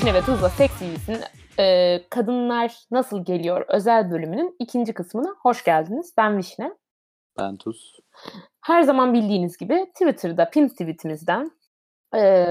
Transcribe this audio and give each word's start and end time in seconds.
Vişne 0.00 0.14
ve 0.14 0.20
Tuzla 0.20 0.48
Seks 0.48 0.80
dizisinin 0.80 1.20
e, 1.58 1.98
Kadınlar 2.10 2.78
Nasıl 2.90 3.24
Geliyor 3.24 3.64
özel 3.68 4.10
bölümünün 4.10 4.56
ikinci 4.58 4.94
kısmına 4.94 5.28
hoş 5.42 5.64
geldiniz. 5.64 6.14
Ben 6.16 6.38
Vişne. 6.38 6.74
Ben 7.38 7.56
Tuz. 7.56 8.00
Her 8.60 8.82
zaman 8.82 9.14
bildiğiniz 9.14 9.56
gibi 9.56 9.86
Twitter'da 9.92 10.50
pin 10.50 10.68
tweetimizden 10.68 11.50
e, 12.16 12.46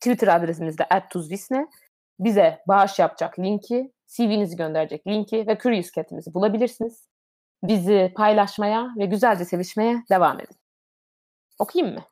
Twitter 0.00 0.28
adresimizde 0.28 0.88
@tuzvisne 1.10 1.66
bize 2.18 2.62
bağış 2.68 2.98
yapacak 2.98 3.38
linki, 3.38 3.92
CV'nizi 4.06 4.56
gönderecek 4.56 5.06
linki 5.06 5.46
ve 5.46 5.58
Curious 5.58 5.92
Cat'imizi 5.92 6.34
bulabilirsiniz. 6.34 7.08
Bizi 7.62 8.12
paylaşmaya 8.16 8.88
ve 8.98 9.06
güzelce 9.06 9.44
sevişmeye 9.44 10.02
devam 10.10 10.40
edin. 10.40 10.56
Okuyayım 11.58 11.94
mı? 11.94 12.02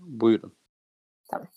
Buyurun. 0.00 0.56
Tamam. 1.30 1.48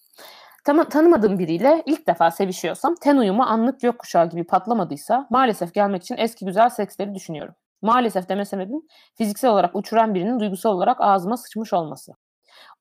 Tam, 0.64 0.90
tanımadığım 0.90 1.40
biriyle 1.40 1.84
ilk 1.86 2.08
defa 2.08 2.32
sevişiyorsam 2.32 2.96
ten 2.96 3.18
uyumu 3.18 3.44
anlık 3.44 3.80
gökkuşağı 3.82 4.30
gibi 4.30 4.44
patlamadıysa 4.44 5.28
maalesef 5.30 5.74
gelmek 5.74 6.04
için 6.04 6.16
eski 6.18 6.46
güzel 6.46 6.70
seksleri 6.70 7.16
düşünüyorum. 7.16 7.56
Maalesef 7.82 8.30
deme 8.30 8.46
sebebim 8.46 8.82
fiziksel 9.16 9.52
olarak 9.52 9.76
uçuran 9.76 10.14
birinin 10.16 10.40
duygusal 10.40 10.74
olarak 10.74 10.98
ağzıma 11.00 11.38
sıçmış 11.38 11.74
olması. 11.74 12.14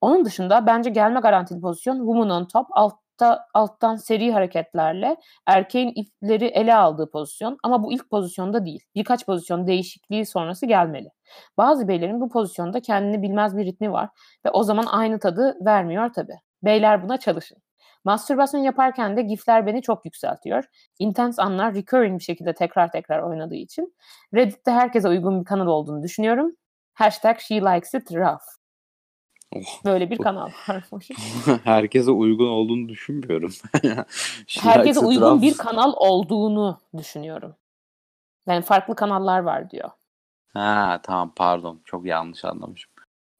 Onun 0.00 0.24
dışında 0.24 0.66
bence 0.66 0.90
gelme 0.90 1.20
garantili 1.20 1.60
pozisyon 1.60 1.96
woman 1.96 2.30
on 2.30 2.44
top 2.44 2.66
altta, 2.70 3.46
alttan 3.54 3.96
seri 3.96 4.32
hareketlerle 4.32 5.16
erkeğin 5.46 5.92
ipleri 5.94 6.46
ele 6.46 6.74
aldığı 6.74 7.10
pozisyon 7.10 7.58
ama 7.62 7.82
bu 7.82 7.92
ilk 7.92 8.10
pozisyonda 8.10 8.64
değil. 8.64 8.84
Birkaç 8.94 9.26
pozisyon 9.26 9.66
değişikliği 9.66 10.26
sonrası 10.26 10.66
gelmeli. 10.66 11.08
Bazı 11.56 11.88
beylerin 11.88 12.20
bu 12.20 12.28
pozisyonda 12.28 12.80
kendini 12.80 13.22
bilmez 13.22 13.56
bir 13.56 13.66
ritmi 13.66 13.92
var 13.92 14.08
ve 14.46 14.50
o 14.50 14.62
zaman 14.62 14.86
aynı 14.86 15.18
tadı 15.18 15.56
vermiyor 15.64 16.12
tabii. 16.14 16.36
Beyler 16.62 17.02
buna 17.02 17.16
çalışın. 17.18 17.58
Mastürbasyon 18.04 18.60
yaparken 18.60 19.16
de 19.16 19.22
gifler 19.22 19.66
beni 19.66 19.82
çok 19.82 20.04
yükseltiyor. 20.04 20.64
Intense 20.98 21.42
anlar 21.42 21.74
recurring 21.74 22.18
bir 22.18 22.24
şekilde 22.24 22.54
tekrar 22.54 22.92
tekrar 22.92 23.22
oynadığı 23.22 23.54
için. 23.54 23.94
Reddit'te 24.34 24.70
herkese 24.70 25.08
uygun 25.08 25.40
bir 25.40 25.44
kanal 25.44 25.66
olduğunu 25.66 26.02
düşünüyorum. 26.02 26.56
Hashtag 26.94 27.38
she 27.38 27.54
likes 27.54 27.94
it 27.94 28.12
rough. 28.12 28.62
Oh. 29.56 29.84
Böyle 29.84 30.10
bir 30.10 30.18
kanal 30.18 30.48
var. 30.68 30.84
Herkese 31.64 32.10
uygun 32.10 32.48
olduğunu 32.48 32.88
düşünmüyorum. 32.88 33.52
Herkese 34.60 35.00
uygun 35.00 35.42
bir 35.42 35.56
kanal 35.56 35.92
olduğunu 35.96 36.80
düşünüyorum. 36.96 37.56
Yani 38.46 38.62
farklı 38.62 38.96
kanallar 38.96 39.38
var 39.38 39.70
diyor. 39.70 39.90
Ha 40.54 41.00
tamam 41.02 41.32
pardon. 41.36 41.80
Çok 41.84 42.06
yanlış 42.06 42.44
anlamışım. 42.44 42.92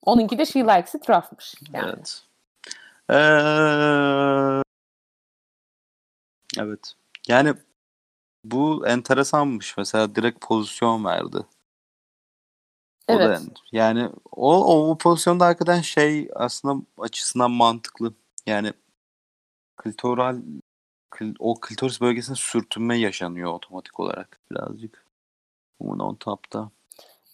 Onunki 0.03 0.39
de 0.39 0.47
she 0.47 0.61
likes 0.61 0.95
it 0.95 1.11
rough'mış. 1.11 1.55
Yani. 1.73 1.87
Evet. 1.87 2.23
Ee, 3.11 3.15
evet. 6.59 6.95
Yani 7.29 7.55
bu 8.45 8.87
enteresanmış. 8.87 9.77
Mesela 9.77 10.15
direkt 10.15 10.41
pozisyon 10.41 11.05
verdi. 11.05 11.37
O 13.09 13.15
da 13.15 13.25
Evet. 13.25 13.41
yani, 13.41 13.51
yani 13.73 14.11
o, 14.33 14.65
o, 14.65 14.91
o 14.91 14.99
pozisyonda 14.99 15.47
hakikaten 15.47 15.81
şey 15.81 16.29
aslında 16.35 16.85
açısından 16.99 17.51
mantıklı. 17.51 18.15
Yani 18.47 18.73
klitoral 19.77 20.37
kl- 21.11 21.37
o 21.39 21.61
klitoris 21.61 22.01
bölgesinde 22.01 22.37
sürtünme 22.37 22.99
yaşanıyor 22.99 23.53
otomatik 23.53 24.01
olarak 24.01 24.41
birazcık. 24.51 25.07
Woman 25.79 26.09
on 26.09 26.15
top'ta. 26.15 26.71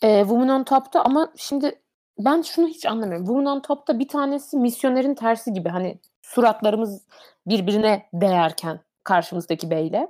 E, 0.03 0.20
Woman 0.20 0.48
on 0.48 0.64
Top'ta 0.64 1.03
ama 1.03 1.32
şimdi 1.36 1.80
ben 2.19 2.42
şunu 2.42 2.69
hiç 2.69 2.86
anlamıyorum. 2.86 3.27
Woman 3.27 3.47
on 3.56 3.60
Top'ta 3.60 3.98
bir 3.98 4.08
tanesi 4.08 4.56
misyonerin 4.56 5.14
tersi 5.14 5.53
gibi 5.53 5.69
hani 5.69 5.98
suratlarımız 6.22 7.03
birbirine 7.47 8.09
değerken 8.12 8.81
karşımızdaki 9.08 9.70
beyle. 9.70 10.08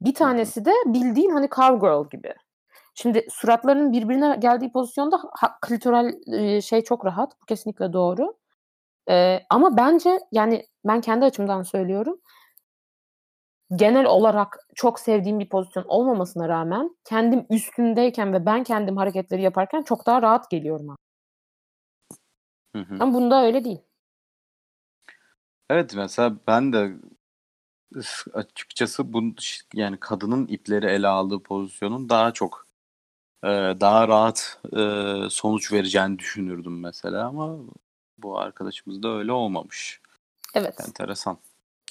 Bir 0.00 0.14
tanesi 0.14 0.64
de 0.64 0.72
bildiğin 0.86 1.30
hani 1.30 1.48
cowgirl 1.48 2.10
gibi. 2.10 2.34
Şimdi 2.94 3.26
suratlarının 3.30 3.92
birbirine 3.92 4.36
geldiği 4.38 4.72
pozisyonda 4.72 5.20
ha- 5.32 5.58
klitoral 5.62 6.12
e, 6.32 6.60
şey 6.60 6.84
çok 6.84 7.04
rahat. 7.06 7.32
Bu 7.42 7.46
kesinlikle 7.46 7.92
doğru. 7.92 8.36
E, 9.10 9.40
ama 9.50 9.76
bence 9.76 10.18
yani 10.32 10.66
ben 10.84 11.00
kendi 11.00 11.24
açımdan 11.24 11.62
söylüyorum. 11.62 12.20
Genel 13.76 14.06
olarak 14.06 14.58
çok 14.74 15.00
sevdiğim 15.00 15.40
bir 15.40 15.48
pozisyon 15.48 15.84
olmamasına 15.88 16.48
rağmen 16.48 16.96
kendim 17.04 17.46
üstündeyken 17.50 18.32
ve 18.32 18.46
ben 18.46 18.64
kendim 18.64 18.96
hareketleri 18.96 19.42
yaparken 19.42 19.82
çok 19.82 20.06
daha 20.06 20.22
rahat 20.22 20.50
geliyorum. 20.50 20.96
Hı 22.76 22.82
hı. 22.82 22.96
Ama 23.00 23.14
bunda 23.14 23.44
öyle 23.44 23.64
değil. 23.64 23.80
Evet 25.70 25.94
mesela 25.96 26.36
ben 26.46 26.72
de 26.72 26.92
açıkçası 28.34 29.12
bu 29.12 29.22
yani 29.74 29.96
kadının 30.00 30.46
ipleri 30.46 30.86
ele 30.86 31.08
aldığı 31.08 31.42
pozisyonun 31.42 32.08
daha 32.08 32.32
çok 32.32 32.66
e, 33.44 33.48
daha 33.80 34.08
rahat 34.08 34.60
e, 34.76 34.80
sonuç 35.30 35.72
vereceğini 35.72 36.18
düşünürdüm 36.18 36.80
mesela 36.80 37.26
ama 37.26 37.56
bu 38.18 38.38
arkadaşımız 38.38 39.02
da 39.02 39.08
öyle 39.08 39.32
olmamış. 39.32 40.00
Evet. 40.54 40.80
Enteresan. 40.88 41.38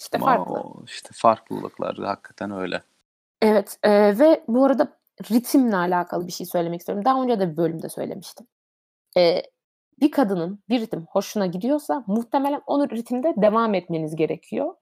İşte 0.02 0.18
Ama 0.18 0.26
farklı. 0.26 0.54
o 0.54 0.84
işte 0.86 1.10
farklılıklar 1.14 1.98
hakikaten 1.98 2.52
öyle. 2.52 2.84
Evet 3.42 3.80
e, 3.84 4.20
ve 4.20 4.44
bu 4.48 4.66
arada 4.66 4.98
ritimle 5.32 5.76
alakalı 5.76 6.28
bir 6.28 6.32
şey 6.32 6.48
söylemek 6.48 6.80
istiyorum. 6.80 7.06
Daha 7.06 7.24
önce 7.24 7.40
de 7.40 7.52
bir 7.52 7.58
bölümde 7.58 7.90
söylemiştim. 7.90 8.48
E, 9.18 9.44
bir 10.00 10.12
kadının 10.12 10.60
bir 10.70 10.82
ritim 10.82 11.06
hoşuna 11.10 11.46
gidiyorsa 11.46 12.04
muhtemelen 12.08 12.62
onu 12.68 12.90
ritimde 12.90 13.34
devam 13.38 13.74
etmeniz 13.74 14.16
gerekiyor. 14.16 14.74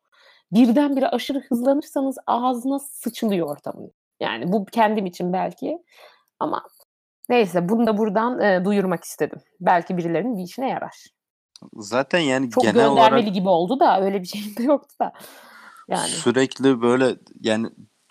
Birdenbire 0.52 1.08
aşırı 1.08 1.40
hızlanırsanız 1.40 2.18
ağzına 2.28 2.80
sıçılıyor 2.80 3.50
ortamın. 3.50 3.92
Yani 4.20 4.52
bu 4.52 4.66
kendim 4.66 5.06
için 5.06 5.34
belki 5.34 5.78
ama 6.40 6.64
neyse 7.30 7.70
bunu 7.70 7.88
da 7.88 7.98
buradan 7.98 8.40
e, 8.40 8.66
duyurmak 8.66 9.04
istedim. 9.04 9.40
Belki 9.60 9.98
birilerinin 9.98 10.38
bir 10.38 10.44
işine 10.44 10.70
yarar. 10.70 11.06
Zaten 11.74 12.20
yani 12.20 12.50
Çok 12.50 12.64
genel 12.64 12.74
göndermeli 12.74 13.20
olarak 13.22 13.34
gibi 13.34 13.50
oldu 13.50 13.80
da 13.80 14.02
öyle 14.02 14.22
bir 14.22 14.28
şey 14.28 14.58
de 14.58 14.64
yoktu 14.64 14.96
da. 15.02 15.14
Yani 15.88 16.08
sürekli 16.08 16.82
böyle 16.82 17.16
yani 17.42 17.70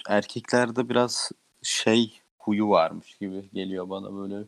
erkeklerde 0.09 0.89
biraz 0.89 1.31
şey 1.62 2.21
huyu 2.39 2.69
varmış 2.69 3.19
gibi 3.19 3.50
geliyor 3.53 3.91
bana 3.91 4.15
böyle. 4.17 4.44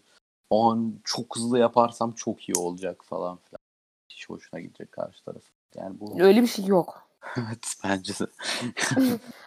O 0.51 0.71
an 0.71 1.01
çok 1.05 1.37
hızlı 1.37 1.59
yaparsam 1.59 2.13
çok 2.13 2.49
iyi 2.49 2.55
olacak 2.59 3.05
falan 3.05 3.37
filan. 3.37 3.61
Hiç 4.09 4.29
hoşuna 4.29 4.61
gidecek 4.61 4.93
karşı 4.93 5.25
taraf. 5.25 5.43
Yani 5.75 6.01
bu 6.01 6.21
öyle 6.21 6.43
bir 6.43 6.47
şey 6.47 6.65
yok. 6.65 7.06
evet 7.37 7.75
bence 7.85 8.13
de. 8.13 8.27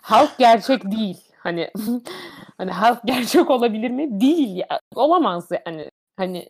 halk 0.02 0.38
gerçek 0.38 0.92
değil. 0.92 1.18
Hani 1.38 1.72
hani 2.58 2.72
halk 2.72 3.02
gerçek 3.06 3.50
olabilir 3.50 3.90
mi? 3.92 4.22
Değil 4.22 4.56
ya. 4.56 4.80
Olamaz 4.96 5.50
yani. 5.66 5.92
Hani 6.18 6.50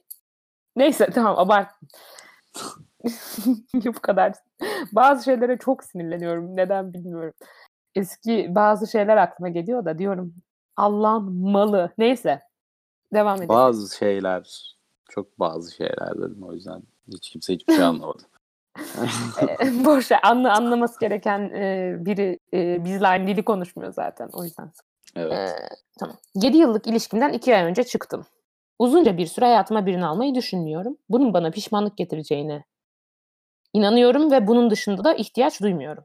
neyse 0.75 1.09
tamam 1.13 1.39
abart. 1.39 1.71
Bu 3.73 3.93
kadar. 4.01 4.33
Bazı 4.91 5.23
şeylere 5.23 5.57
çok 5.57 5.83
sinirleniyorum. 5.83 6.55
Neden 6.55 6.93
bilmiyorum. 6.93 7.33
Eski 7.95 8.55
bazı 8.55 8.87
şeyler 8.87 9.17
aklıma 9.17 9.49
geliyor 9.49 9.85
da 9.85 9.97
diyorum 9.97 10.33
Allah'ın 10.77 11.33
malı. 11.33 11.93
Neyse. 11.97 12.41
Devam 13.13 13.35
edelim. 13.35 13.49
Bazı 13.49 13.97
şeyler 13.97 14.75
çok 15.09 15.39
bazı 15.39 15.75
şeyler 15.75 16.17
dedim 16.17 16.43
o 16.43 16.53
yüzden 16.53 16.83
hiç 17.07 17.29
kimse 17.29 17.53
hiçbir 17.53 17.73
şey 17.73 17.83
anlamadı. 17.83 18.23
Ee, 19.41 19.85
Boş. 19.85 20.09
Anla, 20.23 20.53
anlaması 20.53 20.99
gereken 20.99 21.39
e, 21.39 21.95
biri 21.99 22.39
e, 22.53 22.85
bizle 22.85 23.07
aynı 23.07 23.27
dili 23.27 23.43
konuşmuyor 23.43 23.93
zaten. 23.93 24.29
O 24.33 24.43
yüzden 24.43 24.71
Evet. 25.15 25.31
Ee, 25.33 25.69
tamam. 25.99 26.17
7 26.35 26.57
yıllık 26.57 26.87
ilişkimden 26.87 27.33
2 27.33 27.55
ay 27.55 27.63
önce 27.63 27.83
çıktım. 27.83 28.25
Uzunca 28.79 29.17
bir 29.17 29.27
süre 29.27 29.45
hayatıma 29.45 29.85
birini 29.85 30.05
almayı 30.05 30.35
düşünmüyorum. 30.35 30.97
Bunun 31.09 31.33
bana 31.33 31.51
pişmanlık 31.51 31.97
getireceğine 31.97 32.63
inanıyorum 33.73 34.31
ve 34.31 34.47
bunun 34.47 34.69
dışında 34.69 35.03
da 35.03 35.13
ihtiyaç 35.13 35.61
duymuyorum. 35.61 36.03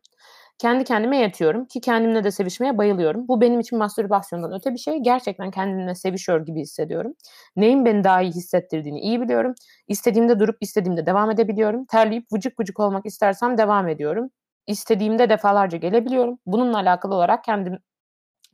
Kendi 0.58 0.84
kendime 0.84 1.16
yatıyorum 1.18 1.64
ki 1.66 1.80
kendimle 1.80 2.24
de 2.24 2.30
sevişmeye 2.30 2.78
bayılıyorum. 2.78 3.28
Bu 3.28 3.40
benim 3.40 3.60
için 3.60 3.78
mastürbasyondan 3.78 4.52
öte 4.52 4.72
bir 4.72 4.78
şey. 4.78 4.98
Gerçekten 4.98 5.50
kendimle 5.50 5.94
sevişiyor 5.94 6.46
gibi 6.46 6.60
hissediyorum. 6.60 7.12
Neyin 7.56 7.84
beni 7.84 8.04
daha 8.04 8.22
iyi 8.22 8.32
hissettirdiğini 8.32 9.00
iyi 9.00 9.20
biliyorum. 9.20 9.54
İstediğimde 9.88 10.38
durup 10.40 10.56
istediğimde 10.60 11.06
devam 11.06 11.30
edebiliyorum. 11.30 11.84
Terleyip 11.86 12.26
vıcık 12.32 12.60
vıcık 12.60 12.80
olmak 12.80 13.06
istersem 13.06 13.58
devam 13.58 13.88
ediyorum. 13.88 14.30
İstediğimde 14.66 15.28
defalarca 15.30 15.78
gelebiliyorum. 15.78 16.38
Bununla 16.46 16.78
alakalı 16.78 17.14
olarak 17.14 17.44
kendim 17.44 17.78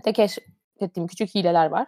de 0.04 0.12
keşfettiğim 0.12 1.06
küçük 1.06 1.34
hileler 1.34 1.66
var. 1.66 1.86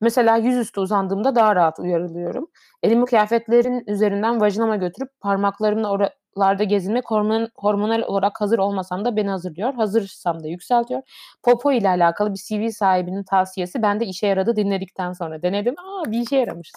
Mesela 0.00 0.36
yüzüstü 0.36 0.80
uzandığımda 0.80 1.34
daha 1.34 1.56
rahat 1.56 1.78
uyarılıyorum. 1.78 2.46
Elimi 2.82 3.04
kıyafetlerin 3.04 3.84
üzerinden 3.86 4.40
vajinama 4.40 4.76
götürüp 4.76 5.20
parmaklarımla 5.20 5.90
oralarda 6.36 6.64
gezinmek 6.64 7.10
hormon, 7.10 7.48
hormonal 7.56 8.02
olarak 8.02 8.40
hazır 8.40 8.58
olmasam 8.58 9.04
da 9.04 9.16
beni 9.16 9.30
hazırlıyor. 9.30 9.74
Hazırsam 9.74 10.42
da 10.42 10.48
yükseltiyor. 10.48 11.02
Popo 11.42 11.72
ile 11.72 11.88
alakalı 11.88 12.34
bir 12.34 12.40
CV 12.48 12.70
sahibinin 12.70 13.24
tavsiyesi 13.24 13.82
bende 13.82 14.06
işe 14.06 14.26
yaradı 14.26 14.56
dinledikten 14.56 15.12
sonra 15.12 15.42
denedim. 15.42 15.74
Aa 15.78 16.10
bir 16.10 16.20
işe 16.20 16.36
yaramış. 16.36 16.72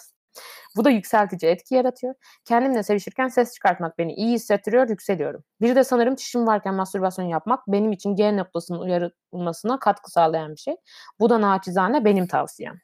Bu 0.76 0.84
da 0.84 0.90
yükseltici 0.90 1.50
etki 1.50 1.74
yaratıyor. 1.74 2.14
Kendimle 2.44 2.82
sevişirken 2.82 3.28
ses 3.28 3.54
çıkartmak 3.54 3.98
beni 3.98 4.14
iyi 4.14 4.34
hissettiriyor, 4.34 4.88
yükseliyorum. 4.88 5.44
Bir 5.60 5.76
de 5.76 5.84
sanırım 5.84 6.14
çişim 6.16 6.46
varken 6.46 6.74
mastürbasyon 6.74 7.26
yapmak 7.26 7.66
benim 7.68 7.92
için 7.92 8.16
G 8.16 8.36
noktasının 8.36 8.78
uyarılmasına 8.78 9.78
katkı 9.78 10.10
sağlayan 10.10 10.52
bir 10.52 10.60
şey. 10.60 10.76
Bu 11.20 11.30
da 11.30 11.40
naçizane 11.40 12.04
benim 12.04 12.26
tavsiyem. 12.26 12.80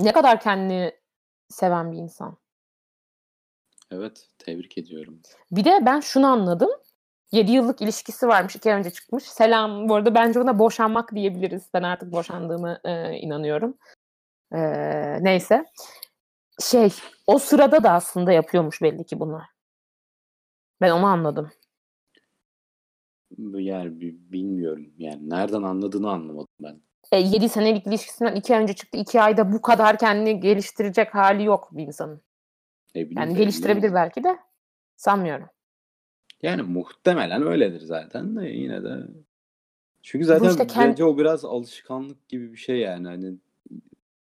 Ne 0.00 0.12
kadar 0.12 0.40
kendini 0.40 0.92
seven 1.48 1.92
bir 1.92 1.98
insan. 1.98 2.38
Evet, 3.90 4.28
tebrik 4.38 4.78
ediyorum. 4.78 5.20
Bir 5.50 5.64
de 5.64 5.78
ben 5.86 6.00
şunu 6.00 6.26
anladım. 6.26 6.70
7 7.32 7.52
yıllık 7.52 7.82
ilişkisi 7.82 8.28
varmış. 8.28 8.56
2 8.56 8.72
ay 8.72 8.78
önce 8.78 8.90
çıkmış. 8.90 9.24
Selam. 9.24 9.88
Bu 9.88 9.94
arada 9.94 10.14
bence 10.14 10.40
ona 10.40 10.58
boşanmak 10.58 11.14
diyebiliriz. 11.14 11.62
Ben 11.74 11.82
artık 11.82 12.12
boşandığımı 12.12 12.80
e, 12.84 13.16
inanıyorum. 13.18 13.78
E, 14.52 14.58
neyse. 15.24 15.64
Şey, 16.60 16.90
o 17.26 17.38
sırada 17.38 17.84
da 17.84 17.90
aslında 17.90 18.32
yapıyormuş 18.32 18.82
belli 18.82 19.04
ki 19.04 19.20
bunu. 19.20 19.40
Ben 20.80 20.90
onu 20.90 21.06
anladım. 21.06 21.50
Yani 23.38 24.00
bilmiyorum. 24.32 24.92
Yani 24.98 25.30
nereden 25.30 25.62
anladığını 25.62 26.10
anlamadım 26.10 26.48
ben. 26.60 26.80
E, 27.12 27.18
7 27.18 27.48
senelik 27.48 27.86
ilişkisinden 27.86 28.34
2 28.34 28.56
ay 28.56 28.62
önce 28.62 28.72
çıktı. 28.72 28.98
2 28.98 29.20
ayda 29.20 29.52
bu 29.52 29.62
kadar 29.62 29.98
kendini 29.98 30.40
geliştirecek 30.40 31.14
hali 31.14 31.44
yok 31.44 31.68
bir 31.72 31.86
insanın. 31.86 32.22
Ne 32.98 33.10
bileyim, 33.10 33.20
Yani 33.28 33.36
geliştirebilir 33.38 33.88
mi? 33.88 33.94
belki 33.94 34.24
de. 34.24 34.38
Sanmıyorum. 34.96 35.46
Yani 36.42 36.62
muhtemelen 36.62 37.42
öyledir 37.42 37.80
zaten 37.80 38.36
de 38.36 38.48
yine 38.48 38.84
de. 38.84 39.06
Çünkü 40.02 40.24
zaten 40.24 40.50
işte 40.50 40.62
kend- 40.62 40.88
bence 40.90 41.04
o 41.04 41.18
biraz 41.18 41.44
alışkanlık 41.44 42.28
gibi 42.28 42.52
bir 42.52 42.56
şey 42.56 42.78
yani. 42.78 43.08
Hani 43.08 43.34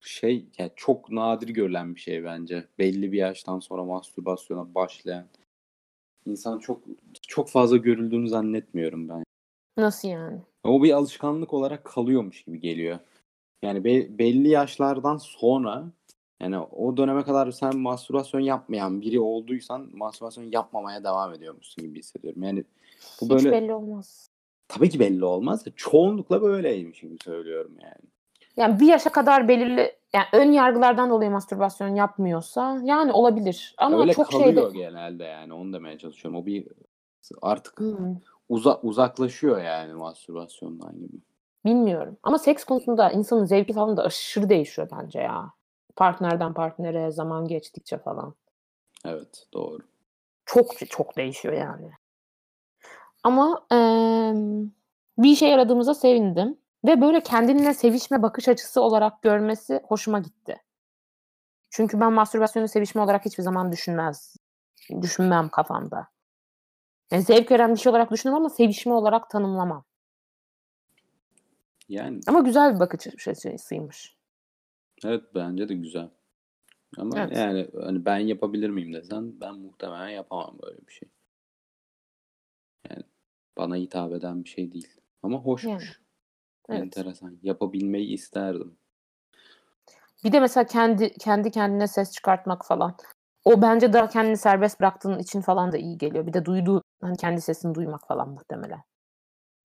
şey 0.01 0.47
yani 0.59 0.71
çok 0.77 1.11
nadir 1.11 1.49
görülen 1.49 1.95
bir 1.95 2.01
şey 2.01 2.25
bence. 2.25 2.65
Belli 2.79 3.13
bir 3.13 3.19
yaştan 3.19 3.59
sonra 3.59 3.85
mastürbasyona 3.85 4.75
başlayan 4.75 5.27
insan 6.27 6.59
çok 6.59 6.83
çok 7.23 7.49
fazla 7.49 7.77
görüldüğünü 7.77 8.29
zannetmiyorum 8.29 9.09
ben. 9.09 9.25
Nasıl 9.77 10.09
yani? 10.09 10.39
O 10.65 10.83
bir 10.83 10.93
alışkanlık 10.93 11.55
olarak 11.55 11.85
kalıyormuş 11.85 12.45
gibi 12.45 12.61
geliyor. 12.61 12.99
Yani 13.63 13.85
be- 13.85 14.19
belli 14.19 14.49
yaşlardan 14.49 15.17
sonra 15.17 15.85
yani 16.41 16.59
o 16.59 16.97
döneme 16.97 17.23
kadar 17.23 17.51
sen 17.51 17.77
mastürbasyon 17.77 18.41
yapmayan 18.41 19.01
biri 19.01 19.21
olduysan 19.21 19.91
mastürbasyon 19.93 20.45
yapmamaya 20.53 21.05
devam 21.05 21.33
ediyormuşsun 21.35 21.85
gibi 21.85 21.99
hissediyorum. 21.99 22.43
Yani 22.43 22.65
bu 23.21 23.25
Hiç 23.25 23.31
böyle 23.31 23.53
belli 23.53 23.75
olmaz. 23.75 24.31
tabii 24.69 24.91
ki 24.91 25.01
belli 25.01 25.25
olmaz 25.25 25.65
çoğunlukla 25.77 26.43
böyleymiş 26.43 27.01
gibi 27.01 27.17
söylüyorum 27.25 27.73
yani. 27.83 28.11
Yani 28.57 28.81
bir 28.81 28.87
yaşa 28.87 29.13
kadar 29.13 29.49
belirli 29.49 29.97
yani 30.15 30.27
ön 30.33 30.53
yargılardan 30.53 31.11
dolayı 31.11 31.31
mastürbasyon 31.31 31.95
yapmıyorsa 31.95 32.81
yani 32.85 33.13
olabilir. 33.13 33.75
Ama 33.79 34.01
Öyle 34.01 34.13
çok 34.13 34.27
kalıyor 34.27 34.73
şeyde 34.73 34.79
genelde 34.79 35.25
yani 35.25 35.53
onu 35.53 35.73
demeye 35.73 35.99
çalışıyorum. 35.99 36.41
O 36.41 36.47
bir 36.47 36.69
artık 37.43 37.79
Hmm, 37.79 38.17
uza, 38.49 38.81
uzaklaşıyor 38.83 39.63
yani 39.63 39.95
mastürbasyondan 39.95 40.95
gibi. 40.95 41.17
bilmiyorum. 41.65 42.17
Ama 42.23 42.39
seks 42.39 42.65
konusunda 42.65 43.11
insanın 43.11 43.45
zevki 43.45 43.73
falan 43.73 43.97
da 43.97 44.03
aşırı 44.05 44.49
değişiyor 44.49 44.89
bence 44.93 45.19
ya. 45.19 45.53
Partnerden 45.97 46.55
partnere 46.55 47.11
zaman 47.11 47.49
geçtikçe 47.49 47.99
falan. 47.99 48.35
Evet 49.05 49.47
doğru. 49.53 49.79
Çok 50.47 50.91
çok 50.91 51.17
değişiyor 51.17 51.55
yani. 51.55 51.91
Ama 53.25 53.67
eee, 53.73 54.35
bir 55.19 55.31
işe 55.31 55.47
yaradığımıza 55.47 55.95
sevindim. 55.95 56.59
Ve 56.85 57.01
böyle 57.01 57.21
kendinle 57.21 57.75
sevişme 57.75 58.23
bakış 58.23 58.49
açısı 58.49 58.81
olarak 58.83 59.23
görmesi 59.23 59.81
hoşuma 59.89 60.19
gitti. 60.19 60.63
Çünkü 61.71 62.01
ben 62.01 62.13
mastürbasyonu 62.13 62.69
sevişme 62.69 63.01
olarak 63.03 63.25
hiçbir 63.25 63.43
zaman 63.43 63.73
düşünmez. 63.73 64.37
Düşünmem 65.03 65.49
kafamda. 65.49 66.09
Yani 67.13 67.23
zevk 67.23 67.51
veren 67.51 67.75
bir 67.75 67.81
şey 67.81 67.91
olarak 67.91 68.11
düşünürüm 68.11 68.37
ama 68.37 68.51
sevişme 68.51 68.93
olarak 68.93 69.31
tanımlamam. 69.31 69.85
Yani 71.89 72.21
Ama 72.27 72.41
güzel 72.41 72.75
bir 72.75 72.81
bakış 72.81 73.29
açısıymış. 73.29 74.17
Evet 75.05 75.23
bence 75.35 75.69
de 75.69 75.75
güzel. 75.75 76.09
Ama 76.99 77.19
Evet. 77.19 77.37
yani 77.37 77.69
hani 77.85 78.05
ben 78.05 78.19
yapabilir 78.19 78.71
miyim 78.71 78.93
desen 78.95 79.41
ben 79.41 79.55
muhtemelen 79.55 80.09
yapamam 80.09 80.59
böyle 80.63 80.87
bir 80.87 80.93
şey. 80.93 81.09
Yani 82.91 83.03
bana 83.57 83.77
hitap 83.77 84.13
eden 84.13 84.45
bir 84.45 84.49
şey 84.49 84.73
değil. 84.73 84.89
Ama 85.23 85.39
hoşmuş. 85.39 85.73
Yani, 85.73 85.95
evet. 86.69 86.83
Enteresan. 86.83 87.39
Yapabilmeyi 87.43 88.09
isterdim. 88.09 88.77
Bir 90.25 90.33
de 90.33 90.41
mesela 90.41 90.67
kendi 90.67 91.13
kendi 91.13 91.51
kendine 91.51 91.89
ses 91.89 92.13
çıkartmak 92.13 92.67
falan. 92.67 92.97
O 93.45 93.63
bence 93.63 93.93
daha 93.93 94.09
kendini 94.09 94.37
serbest 94.37 94.81
bıraktığın 94.81 95.19
için 95.19 95.41
falan 95.41 95.73
da 95.73 95.77
iyi 95.77 95.99
geliyor. 95.99 96.27
Bir 96.27 96.33
de 96.33 96.45
duyduğu 96.45 96.83
hani 97.01 97.17
kendi 97.17 97.41
sesini 97.41 97.75
duymak 97.75 98.09
falan 98.09 98.29
muhtemelen. 98.29 98.83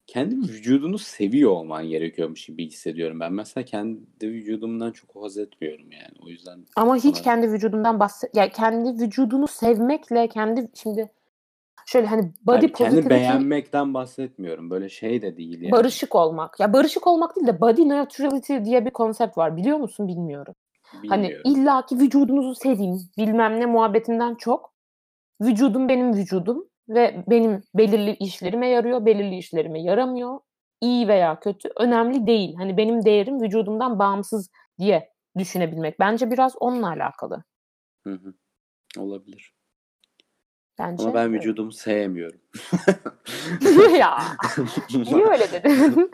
Kendi 0.09 0.35
vücudunu 0.35 0.97
seviyor 0.97 1.51
olman 1.51 1.87
gerekiyormuş 1.87 2.45
gibi 2.45 2.67
hissediyorum. 2.67 3.19
Ben 3.19 3.33
mesela 3.33 3.65
kendi 3.65 3.99
vücudumdan 4.23 4.91
çok 4.91 5.23
haz 5.23 5.37
etmiyorum 5.37 5.91
yani. 5.91 6.25
O 6.25 6.29
yüzden 6.29 6.65
Ama 6.75 6.95
hiç 6.95 7.15
bana 7.15 7.23
kendi 7.23 7.51
vücudundan 7.51 7.99
bahset 7.99 8.35
yani 8.35 8.51
kendi 8.51 9.03
vücudunu 9.03 9.47
sevmekle 9.47 10.27
kendi 10.27 10.67
şimdi 10.73 11.09
şöyle 11.85 12.07
hani 12.07 12.31
body 12.41 12.65
yani 12.65 12.73
kendi 12.73 13.09
beğenmekten 13.09 13.93
bahsetmiyorum. 13.93 14.69
Böyle 14.69 14.89
şey 14.89 15.21
de 15.21 15.37
değil 15.37 15.61
yani. 15.61 15.71
barışık 15.71 16.15
olmak. 16.15 16.59
Ya 16.59 16.73
barışık 16.73 17.07
olmak 17.07 17.35
değil 17.35 17.47
de 17.47 17.61
body 17.61 17.89
neutrality 17.89 18.57
diye 18.65 18.85
bir 18.85 18.91
konsept 18.91 19.37
var. 19.37 19.57
Biliyor 19.57 19.77
musun 19.77 20.07
bilmiyorum. 20.07 20.55
Hani 21.09 21.23
Bilmiyorum. 21.23 21.51
illaki 21.51 21.99
vücudunuzu 21.99 22.55
seveyim 22.55 22.99
bilmem 23.17 23.59
ne 23.59 23.65
muhabbetinden 23.65 24.35
çok 24.35 24.73
vücudum 25.41 25.89
benim 25.89 26.13
vücudum 26.13 26.68
ve 26.89 27.23
benim 27.27 27.63
belirli 27.75 28.11
işlerime 28.15 28.67
yarıyor, 28.67 29.05
belirli 29.05 29.37
işlerime 29.37 29.81
yaramıyor. 29.81 30.39
İyi 30.81 31.07
veya 31.07 31.39
kötü 31.39 31.69
önemli 31.77 32.27
değil. 32.27 32.55
Hani 32.55 32.77
benim 32.77 33.05
değerim 33.05 33.41
vücudumdan 33.41 33.99
bağımsız 33.99 34.49
diye 34.79 35.13
düşünebilmek. 35.37 35.99
Bence 35.99 36.31
biraz 36.31 36.55
onunla 36.59 36.87
alakalı. 36.89 37.43
Hı 38.03 38.13
hı. 38.13 38.33
Olabilir. 38.97 39.53
Bence. 40.79 41.03
Ama 41.03 41.13
ben 41.13 41.27
öyle. 41.27 41.37
vücudumu 41.37 41.71
sevmiyorum. 41.71 42.39
ya 43.99 44.17
niye 44.89 45.25
öyle 45.27 45.51
dedin? 45.51 46.11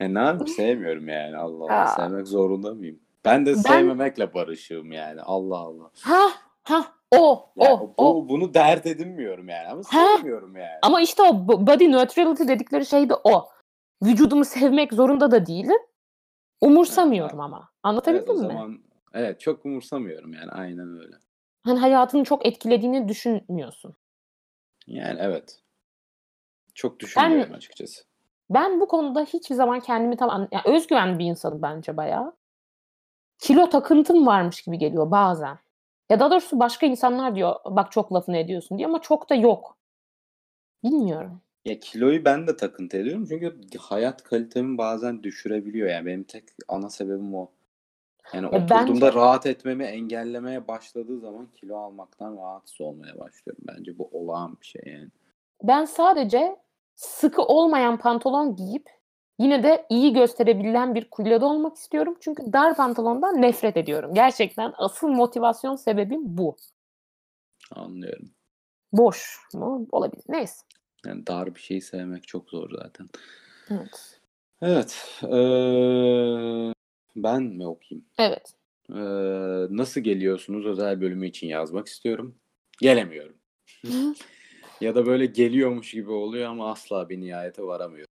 Yani 0.00 0.14
ne 0.14 0.18
yapayım 0.18 0.46
sevmiyorum 0.48 1.08
yani. 1.08 1.36
Allah 1.36 1.64
Allah. 1.64 1.86
Sevmek 1.86 2.28
zorunda 2.28 2.74
mıyım? 2.74 3.00
Ben 3.24 3.46
de 3.46 3.50
Ben- 3.50 3.60
sevmemekle 3.60 4.34
barışığım 4.34 4.92
yani. 4.92 5.22
Allah 5.22 5.58
Allah. 5.58 5.90
ha 6.00 6.28
ha 6.62 6.84
o 7.18 7.52
Yani 7.56 7.72
o 7.74 7.80
bu, 7.80 7.94
o. 7.96 8.28
bunu 8.28 8.54
dert 8.54 8.86
edinmiyorum 8.86 9.48
yani. 9.48 9.68
Ama 9.68 9.82
Ha. 9.88 10.16
sevmiyorum 10.16 10.56
yani. 10.56 10.78
Ama 10.82 11.00
işte 11.00 11.22
o 11.22 11.26
bo- 11.26 11.66
body 11.66 11.92
neutrality 11.92 12.48
dedikleri 12.48 12.86
şey 12.86 13.08
de 13.08 13.14
o. 13.24 13.48
Vücudumu 14.02 14.44
sevmek 14.44 14.92
zorunda 14.92 15.30
da 15.30 15.46
değilim. 15.46 15.78
Umursamıyorum 16.60 17.40
ama. 17.40 17.58
Evet 17.58 17.68
Anlatabildim 17.82 18.30
o 18.30 18.32
mi? 18.32 18.38
zaman 18.38 18.78
evet 19.14 19.40
çok 19.40 19.64
umursamıyorum 19.66 20.32
yani. 20.32 20.50
Aynen 20.50 20.98
öyle. 21.00 21.16
Hani 21.64 21.78
hayatını 21.78 22.24
çok 22.24 22.46
etkilediğini 22.46 23.08
düşünmüyorsun. 23.08 23.96
Yani 24.86 25.18
evet. 25.22 25.58
Çok 26.74 27.00
düşünmüyorum 27.00 27.54
açıkçası. 27.54 28.02
Ben 28.50 28.80
bu 28.80 28.88
konuda 28.88 29.20
hiçbir 29.24 29.54
zaman 29.54 29.80
kendimi 29.80 30.16
tam 30.16 30.30
an- 30.30 30.48
yani 30.52 30.76
özgüvenli 30.76 31.18
bir 31.18 31.24
insanım 31.24 31.62
bence 31.62 31.96
bayağı. 31.96 32.36
Kilo 33.38 33.68
takıntım 33.70 34.26
varmış 34.26 34.62
gibi 34.62 34.78
geliyor 34.78 35.10
bazen. 35.10 35.58
Ya 36.12 36.20
daha 36.20 36.30
doğrusu 36.30 36.60
başka 36.60 36.86
insanlar 36.86 37.34
diyor 37.36 37.54
bak 37.64 37.92
çok 37.92 38.12
lafını 38.12 38.36
ediyorsun 38.36 38.78
diyor 38.78 38.90
ama 38.90 39.00
çok 39.00 39.30
da 39.30 39.34
yok. 39.34 39.76
Bilmiyorum. 40.84 41.40
Ya 41.64 41.80
kiloyu 41.80 42.24
ben 42.24 42.46
de 42.46 42.56
takıntı 42.56 42.96
ediyorum 42.96 43.26
çünkü 43.28 43.56
hayat 43.78 44.22
kalitemi 44.22 44.78
bazen 44.78 45.22
düşürebiliyor 45.22 45.88
yani 45.88 46.06
benim 46.06 46.22
tek 46.24 46.44
ana 46.68 46.90
sebebim 46.90 47.34
o. 47.34 47.50
Yani 48.32 48.44
Ya 48.44 48.48
oturduğumda 48.50 49.06
bence- 49.06 49.14
rahat 49.14 49.46
etmemi 49.46 49.84
engellemeye 49.84 50.68
başladığı 50.68 51.20
zaman 51.20 51.46
kilo 51.46 51.76
almaktan 51.76 52.36
rahatsız 52.36 52.80
olmaya 52.80 53.18
başlıyorum. 53.18 53.64
Bence 53.68 53.98
bu 53.98 54.08
olağan 54.12 54.56
bir 54.60 54.66
şey 54.66 54.82
yani. 54.86 55.08
Ben 55.62 55.84
sadece 55.84 56.56
sıkı 56.94 57.42
olmayan 57.42 57.98
pantolon 57.98 58.56
giyip 58.56 58.90
yine 59.42 59.62
de 59.62 59.86
iyi 59.90 60.12
gösterebilen 60.12 60.94
bir 60.94 61.04
kiloda 61.16 61.46
olmak 61.46 61.76
istiyorum. 61.76 62.16
Çünkü 62.20 62.52
dar 62.52 62.76
pantolondan 62.76 63.42
nefret 63.42 63.76
ediyorum. 63.76 64.14
Gerçekten 64.14 64.72
asıl 64.78 65.08
motivasyon 65.08 65.76
sebebim 65.76 66.20
bu. 66.24 66.56
Anlıyorum. 67.74 68.30
Boş 68.92 69.38
mu? 69.54 69.86
Olabilir. 69.92 70.24
Neyse. 70.28 70.62
Yani 71.06 71.26
dar 71.26 71.54
bir 71.54 71.60
şeyi 71.60 71.80
sevmek 71.80 72.28
çok 72.28 72.50
zor 72.50 72.70
zaten. 72.82 73.08
Evet. 73.70 74.20
Evet. 74.62 75.18
eee, 75.22 76.72
ben 77.16 77.42
mi 77.42 77.66
okuyayım? 77.66 78.04
Evet. 78.18 78.52
Eee, 78.90 79.66
nasıl 79.70 80.00
geliyorsunuz 80.00 80.66
özel 80.66 81.00
bölümü 81.00 81.26
için 81.28 81.46
yazmak 81.46 81.88
istiyorum. 81.88 82.34
Gelemiyorum. 82.80 83.36
Ya 84.80 84.94
da 84.94 85.06
böyle 85.06 85.26
geliyormuş 85.26 85.90
gibi 85.90 86.10
oluyor 86.10 86.50
ama 86.50 86.70
asla 86.70 87.08
bir 87.08 87.20
nihayete 87.20 87.62
varamıyor. 87.62 88.06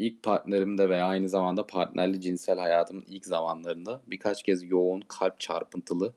İlk 0.00 0.22
partnerimde 0.22 0.88
ve 0.88 1.02
aynı 1.02 1.28
zamanda 1.28 1.66
partnerli 1.66 2.20
cinsel 2.20 2.58
hayatımın 2.58 3.04
ilk 3.08 3.26
zamanlarında 3.26 4.00
birkaç 4.06 4.42
kez 4.42 4.70
yoğun 4.70 5.00
kalp 5.00 5.40
çarpıntılı 5.40 6.14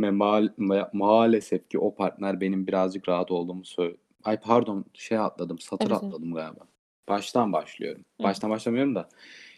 ve 0.00 0.06
ma- 0.06 0.54
ma- 0.58 0.90
maalesef 0.92 1.70
ki 1.70 1.78
o 1.78 1.94
partner 1.94 2.40
benim 2.40 2.66
birazcık 2.66 3.08
rahat 3.08 3.30
olduğumu 3.30 3.64
söyle. 3.64 3.96
Ay 4.24 4.40
pardon 4.40 4.84
şey 4.94 5.18
atladım 5.18 5.58
satır 5.58 5.90
Evet, 5.90 5.96
atladım 5.96 6.34
galiba. 6.34 6.60
Baştan 7.08 7.52
başlıyorum. 7.52 8.04
Hı. 8.20 8.24
Baştan 8.24 8.50
başlamıyorum 8.50 8.94
da. 8.94 9.08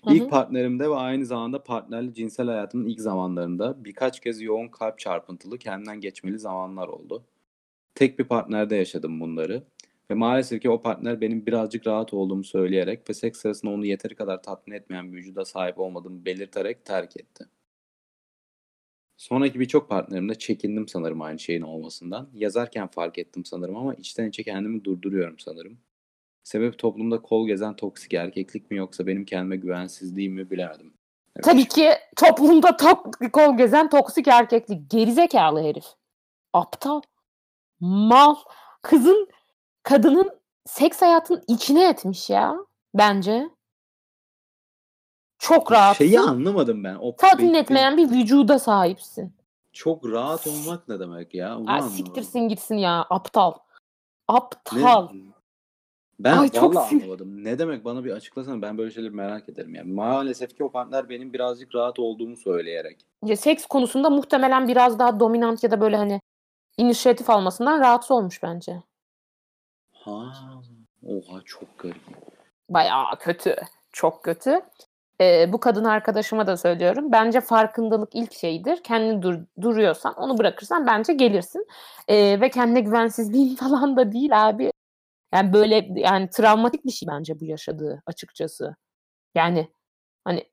Hı 0.05 0.15
İlk 0.15 0.31
partnerimde 0.31 0.91
ve 0.91 0.95
aynı 0.95 1.27
zamanda 1.27 1.63
partnerli 1.63 2.15
cinsel 2.15 2.47
hayatımın 2.47 2.87
ilk 2.87 3.01
zamanlarında 3.01 3.85
birkaç 3.85 4.21
kez 4.21 4.43
yoğun 4.43 4.69
kalp 4.69 4.99
çarpıntılı 4.99 5.59
kendimden 5.59 6.01
geçmeli 6.01 6.39
zamanlar 6.39 6.89
oldu. 6.89 7.25
Tek 7.95 8.19
bir 8.19 8.25
partnerde 8.25 8.77
yaşadım 8.77 9.21
bunları. 9.21 9.63
Ve 10.11 10.15
maalesef 10.15 10.63
ki 10.63 10.71
o 10.71 10.83
partner 10.83 11.21
benim 11.21 11.47
birazcık 11.47 11.87
rahat 11.87 12.15
olduğumu 12.15 12.45
söyleyerek 12.45 13.11
ve 13.11 13.15
seks 13.15 13.41
sırasında 13.41 13.73
onu 13.73 13.87
yeteri 13.87 14.15
kadar 14.15 14.43
tatmin 14.43 14.75
etmeyen 14.75 15.13
bir 15.13 15.17
vücuda 15.17 15.45
sahip 15.45 15.79
olmadığımı 15.79 16.25
belirterek 16.25 16.85
terk 16.85 17.17
etti. 17.17 17.45
Sonraki 19.17 19.61
birçok 19.61 19.89
partnerimde 19.89 20.35
çekindim 20.35 20.89
sanırım 20.89 21.23
aynı 21.23 21.39
şeyin 21.39 21.63
olmasından. 21.63 22.29
Yazarken 22.35 22.87
fark 22.87 23.19
ettim 23.19 23.45
sanırım 23.45 23.77
ama 23.77 23.95
içten 23.95 24.29
içe 24.29 24.43
kendimi 24.43 24.85
durduruyorum 24.85 25.39
sanırım. 25.39 25.79
Sebep 26.43 26.79
toplumda 26.79 27.23
kol 27.23 27.47
gezen 27.47 27.77
toksik 27.77 28.15
erkeklik 28.15 28.71
mi 28.71 28.77
yoksa 28.77 29.07
benim 29.07 29.25
kendime 29.25 29.57
güvensizliğim 29.57 30.35
mi 30.35 30.51
bilemedim. 30.51 30.95
Evet. 31.37 31.45
Tabii 31.45 31.69
ki 31.69 31.91
toplumda 32.17 32.77
tok, 32.77 33.33
kol 33.33 33.57
gezen 33.57 33.91
toksik 33.91 34.29
erkeklik. 34.29 34.91
Gerizekalı 34.91 35.63
herif. 35.63 35.85
Aptal. 36.53 37.01
Mal. 37.81 38.35
Kızın, 38.83 39.29
kadının 39.87 40.31
seks 40.65 41.03
hayatının 41.03 41.43
içine 41.49 41.89
etmiş 41.89 42.31
ya. 42.31 42.57
Bence. 42.95 43.51
Çok 45.39 45.73
rahatsın. 45.73 46.05
Şeyi 46.05 46.21
anlamadım 46.21 46.85
ben. 46.85 46.95
O 46.95 47.17
tatmin 47.17 47.55
be- 47.55 47.59
etmeyen 47.59 47.97
bir 47.97 48.11
vücuda 48.11 48.59
sahipsin. 48.59 49.33
Çok 49.73 50.05
rahat 50.05 50.47
olmak 50.47 50.89
ne 50.89 51.01
demek 51.01 51.35
ya? 51.35 51.59
Onu 51.59 51.71
Ay, 51.71 51.75
anlamadım. 51.75 51.97
siktirsin 51.97 52.41
gitsin 52.41 52.75
ya. 52.75 53.07
Aptal. 53.11 53.53
Ne- 53.53 54.37
Aptal. 54.37 55.09
Ben 56.21 56.39
Ay, 56.39 56.49
çok 56.49 56.77
anlamadım. 56.77 57.45
Ne 57.45 57.59
demek 57.59 57.85
bana 57.85 58.05
bir 58.05 58.11
açıklasana. 58.11 58.63
Ben 58.63 58.79
böyle 58.79 58.91
şeyleri 58.91 59.15
merak 59.15 59.49
ederim 59.49 59.75
yani. 59.75 59.93
Maalesef 59.93 60.57
ki 60.57 60.65
o 60.65 60.71
partner 60.73 61.09
benim 61.09 61.33
birazcık 61.33 61.75
rahat 61.75 61.99
olduğumu 61.99 62.37
söyleyerek. 62.37 63.07
Ya, 63.25 63.37
seks 63.37 63.67
konusunda 63.67 64.11
muhtemelen 64.11 64.69
biraz 64.69 64.99
daha 64.99 65.21
dominant 65.21 65.63
ya 65.65 65.71
da 65.71 65.81
böyle 65.81 65.97
hani 65.97 66.21
inisiyatif 66.77 67.31
almasından 67.31 67.81
rahatsız 67.81 68.11
olmuş 68.11 68.43
bence. 68.43 68.83
Ha. 70.07 70.33
Oha 71.07 71.41
çok 71.45 71.79
garip. 71.79 72.03
Bayağı 72.69 73.19
kötü. 73.19 73.57
Çok 73.93 74.25
kötü. 74.25 74.61
Ee, 75.21 75.53
bu 75.53 75.61
kadın 75.61 75.85
arkadaşıma 75.85 76.47
da 76.47 76.57
söylüyorum. 76.57 77.13
Bence 77.13 77.41
farkındalık 77.41 78.15
ilk 78.15 78.33
şeydir. 78.33 78.83
Kendini 78.83 79.23
dur, 79.23 79.39
duruyorsan 79.61 80.15
onu 80.15 80.39
bırakırsan 80.39 80.87
bence 80.87 81.13
gelirsin. 81.13 81.67
Ee, 82.09 82.41
ve 82.41 82.51
kendine 82.51 82.81
güvensizliğin 82.81 83.57
falan 83.61 83.97
da 83.97 84.13
değil 84.13 84.49
abi. 84.49 84.73
Yani 85.35 85.53
böyle 85.53 85.89
yani 85.95 86.31
travmatik 86.31 86.85
bir 86.85 86.91
şey 86.91 87.09
bence 87.13 87.41
bu 87.41 87.45
yaşadığı 87.45 88.03
açıkçası. 88.07 88.77
Yani 89.35 89.71
hani 90.25 90.45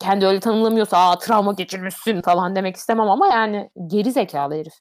kendi 0.00 0.26
öyle 0.26 0.40
tanımlamıyorsa 0.40 0.98
aa 0.98 1.18
travma 1.18 1.52
geçirmişsin 1.52 2.22
falan 2.22 2.56
demek 2.56 2.76
istemem 2.76 3.10
ama 3.10 3.26
yani 3.28 3.70
geri 3.86 4.12
zekalı 4.12 4.54
herif. 4.54 4.74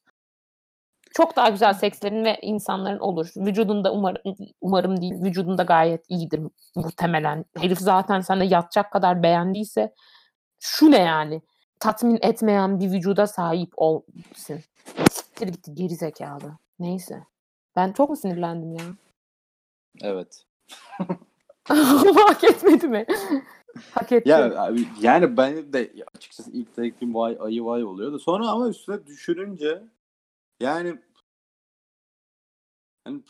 Çok 1.14 1.36
daha 1.36 1.50
güzel 1.50 1.74
sekslerin 1.74 2.26
ve 2.26 2.38
insanların 2.42 3.00
olur. 3.00 3.32
Vücudunda 3.38 3.94
umarım, 3.94 4.36
umarım 4.62 5.02
değil, 5.02 5.14
vücudunda 5.24 5.64
gayet 5.64 6.06
iyidir 6.10 6.42
muhtemelen. 6.76 7.46
Herif 7.58 7.80
zaten 7.80 8.20
sana 8.20 8.44
yatacak 8.44 8.92
kadar 8.92 9.24
beğendiyse 9.24 9.94
şu 10.60 10.92
ne 10.92 11.00
yani? 11.00 11.42
Tatmin 11.80 12.20
etmeyen 12.22 12.80
bir 12.80 12.92
vücuda 12.92 13.28
sahip 13.28 13.70
olsun. 13.78 14.60
Siktir 15.12 15.48
gitti 15.48 15.76
geri 15.76 15.96
zekalı. 15.96 16.58
Neyse. 16.80 17.24
Ben 17.76 17.92
çok 17.92 18.10
mu 18.10 18.18
sinirlendim 18.18 18.74
ya? 18.74 18.86
Evet. 20.02 20.46
Hak 22.28 22.44
etmedi 22.44 22.88
mi? 22.88 23.06
Hak 23.92 24.12
etti. 24.12 24.30
Ya 24.30 24.70
yani 25.02 25.38
ben 25.38 25.74
de 25.74 25.92
açıkçası 26.16 26.52
ilk 26.52 26.76
tepkim 26.76 27.16
vay 27.16 27.38
ayı 27.40 27.66
vay 27.66 27.84
oluyordu. 27.84 28.20
Sonra 28.20 28.48
ama 28.48 28.70
üstüne 28.70 29.06
düşününce 29.08 29.84
yani 30.60 31.00
hani 33.06 33.22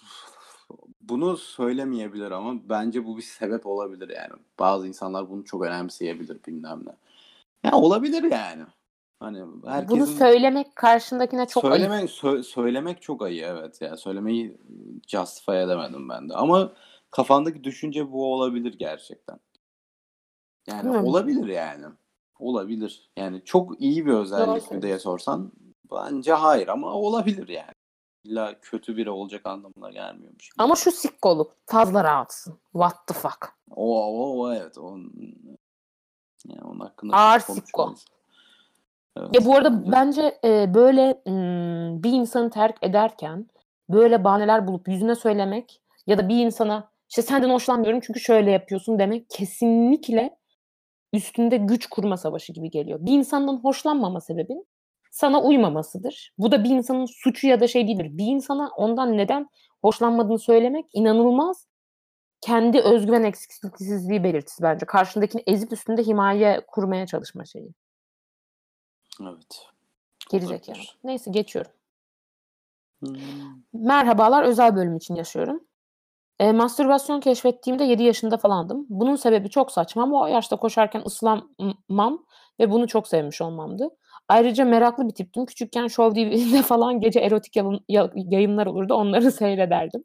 bunu 1.02 1.38
söylemeyebilir 1.38 2.32
ama 2.32 2.70
bence 2.70 3.06
bu 3.06 3.18
bir 3.18 3.22
sebep 3.22 3.66
olabilir 3.66 4.10
yani. 4.10 4.34
Bazı 4.60 4.88
insanlar 4.88 5.30
bunu 5.30 5.46
çok 5.46 5.64
önemseyebilir 5.64 6.40
bilmem 6.48 6.82
ne. 6.86 6.92
Ya 7.70 7.78
olabilir 7.78 8.24
yani. 8.32 8.64
Hani 9.20 9.44
herkesin 9.66 10.00
Bunu 10.00 10.06
söylemek 10.08 10.76
karşındakine 10.76 11.48
çok 11.48 11.66
ayıp. 11.66 11.76
söylemek 11.76 12.10
sö- 12.10 12.44
söylemek 12.44 13.02
çok 13.02 13.22
ayı 13.22 13.42
evet 13.46 13.82
ya. 13.82 13.98
Söylemeyi 13.98 14.58
justify 15.08 15.64
edemedim 15.64 16.10
ben 16.10 16.30
de. 16.30 16.34
Ama 16.34 16.74
kafandaki 17.12 17.64
düşünce 17.64 18.12
bu 18.12 18.34
olabilir 18.34 18.74
gerçekten. 18.80 19.40
Yani 20.68 20.84
Bilmiyorum. 20.84 21.08
olabilir 21.08 21.48
yani. 21.48 21.86
Olabilir. 22.40 23.10
Yani 23.18 23.42
çok 23.46 23.82
iyi 23.82 24.06
bir 24.06 24.14
özellik 24.14 24.72
mi 24.72 24.82
diye 24.82 25.00
sorsan 25.00 25.52
bence 25.92 26.34
hayır 26.34 26.68
ama 26.68 26.94
olabilir 26.94 27.48
yani. 27.48 27.72
İlla 28.24 28.60
kötü 28.62 28.98
biri 28.98 29.10
olacak 29.10 29.46
anlamına 29.46 29.92
gelmiyormuş. 29.92 30.50
Ama 30.58 30.76
şu 30.76 30.92
sikkoluk. 30.92 31.56
Fazla 31.66 32.04
rahatsın. 32.04 32.60
What 32.72 33.08
the 33.08 33.14
fuck? 33.14 33.54
O, 33.76 34.06
o, 34.06 34.40
o 34.42 34.54
evet. 34.54 34.78
O, 34.78 34.98
yani 36.48 36.62
onun 36.64 36.80
hakkında 36.80 37.16
Ağır 37.18 37.40
sikko. 37.40 37.94
Evet, 39.18 39.30
Ya 39.36 39.46
bu 39.46 39.56
arada 39.56 39.92
bence. 39.92 40.40
e, 40.44 40.74
böyle 40.74 41.22
mm, 41.26 42.04
bir 42.04 42.12
insanı 42.12 42.50
terk 42.50 42.78
ederken 42.82 43.48
böyle 43.90 44.24
bahaneler 44.24 44.68
bulup 44.68 44.88
yüzüne 44.88 45.16
söylemek 45.16 45.82
ya 46.08 46.18
da 46.18 46.30
bir 46.30 46.46
insana 46.46 46.92
işte 47.10 47.22
senden 47.22 47.50
hoşlanmıyorum 47.50 48.00
çünkü 48.00 48.20
şöyle 48.20 48.52
yapıyorsun 48.52 49.00
demek 49.00 49.30
kesinlikle 49.30 50.38
üstünde 51.14 51.58
güç 51.58 51.88
kurma 51.88 52.18
savaşı 52.18 52.54
gibi 52.54 52.70
geliyor. 52.70 53.00
Bir 53.02 53.12
insandan 53.12 53.58
hoşlanmama 53.58 54.22
sebebin 54.22 54.68
sana 55.14 55.42
uymamasıdır. 55.42 56.34
Bu 56.38 56.52
da 56.52 56.64
bir 56.64 56.70
insanın 56.70 57.06
suçu 57.06 57.48
ya 57.48 57.60
da 57.60 57.68
şey 57.68 57.88
değildir. 57.88 58.08
Bir 58.12 58.26
insana 58.26 58.70
ondan 58.78 59.18
neden 59.18 59.50
hoşlanmadığını 59.82 60.40
söylemek 60.40 60.86
inanılmaz 60.94 61.68
kendi 62.42 62.80
özgüven 62.80 63.24
eksikliği 63.24 64.24
belirtisi 64.24 64.64
bence. 64.64 64.86
Karşındakini 64.86 65.44
ezip 65.48 65.74
üstünde 65.74 66.04
himaye 66.04 66.66
kurmaya 66.68 67.08
çalışma 67.08 67.46
şeyi. 67.46 67.74
Evet. 69.22 69.68
Gerizekalı. 70.32 70.76
Olabilir. 70.76 71.00
Neyse 71.04 71.32
geçiyorum. 71.32 71.72
Hmm. 73.00 73.16
Merhabalar 73.74 74.44
özel 74.44 74.76
bölüm 74.76 74.98
için 74.98 75.16
yaşıyorum. 75.16 75.64
E, 76.40 76.52
mastürbasyon 76.52 77.20
keşfettiğimde 77.20 77.84
7 77.84 78.04
yaşında 78.04 78.38
falandım. 78.38 78.86
Bunun 78.90 79.16
sebebi 79.16 79.50
çok 79.50 79.72
saçma 79.72 80.04
ama 80.04 80.22
o 80.22 80.28
yaşta 80.28 80.56
koşarken 80.56 81.04
ıslanmam 81.06 82.26
ve 82.60 82.72
bunu 82.72 82.88
çok 82.88 83.08
sevmiş 83.08 83.42
olmamdı. 83.42 83.90
Ayrıca 84.30 84.66
meraklı 84.66 85.08
bir 85.08 85.14
tiptim. 85.14 85.46
Küçükken 85.46 85.88
Show 85.88 86.24
TV'de 86.24 86.62
falan 86.62 87.00
gece 87.00 87.20
erotik 87.20 87.56
yayınlar 88.16 88.66
olurdu. 88.66 88.94
Onları 88.94 89.32
seyrederdim. 89.32 90.04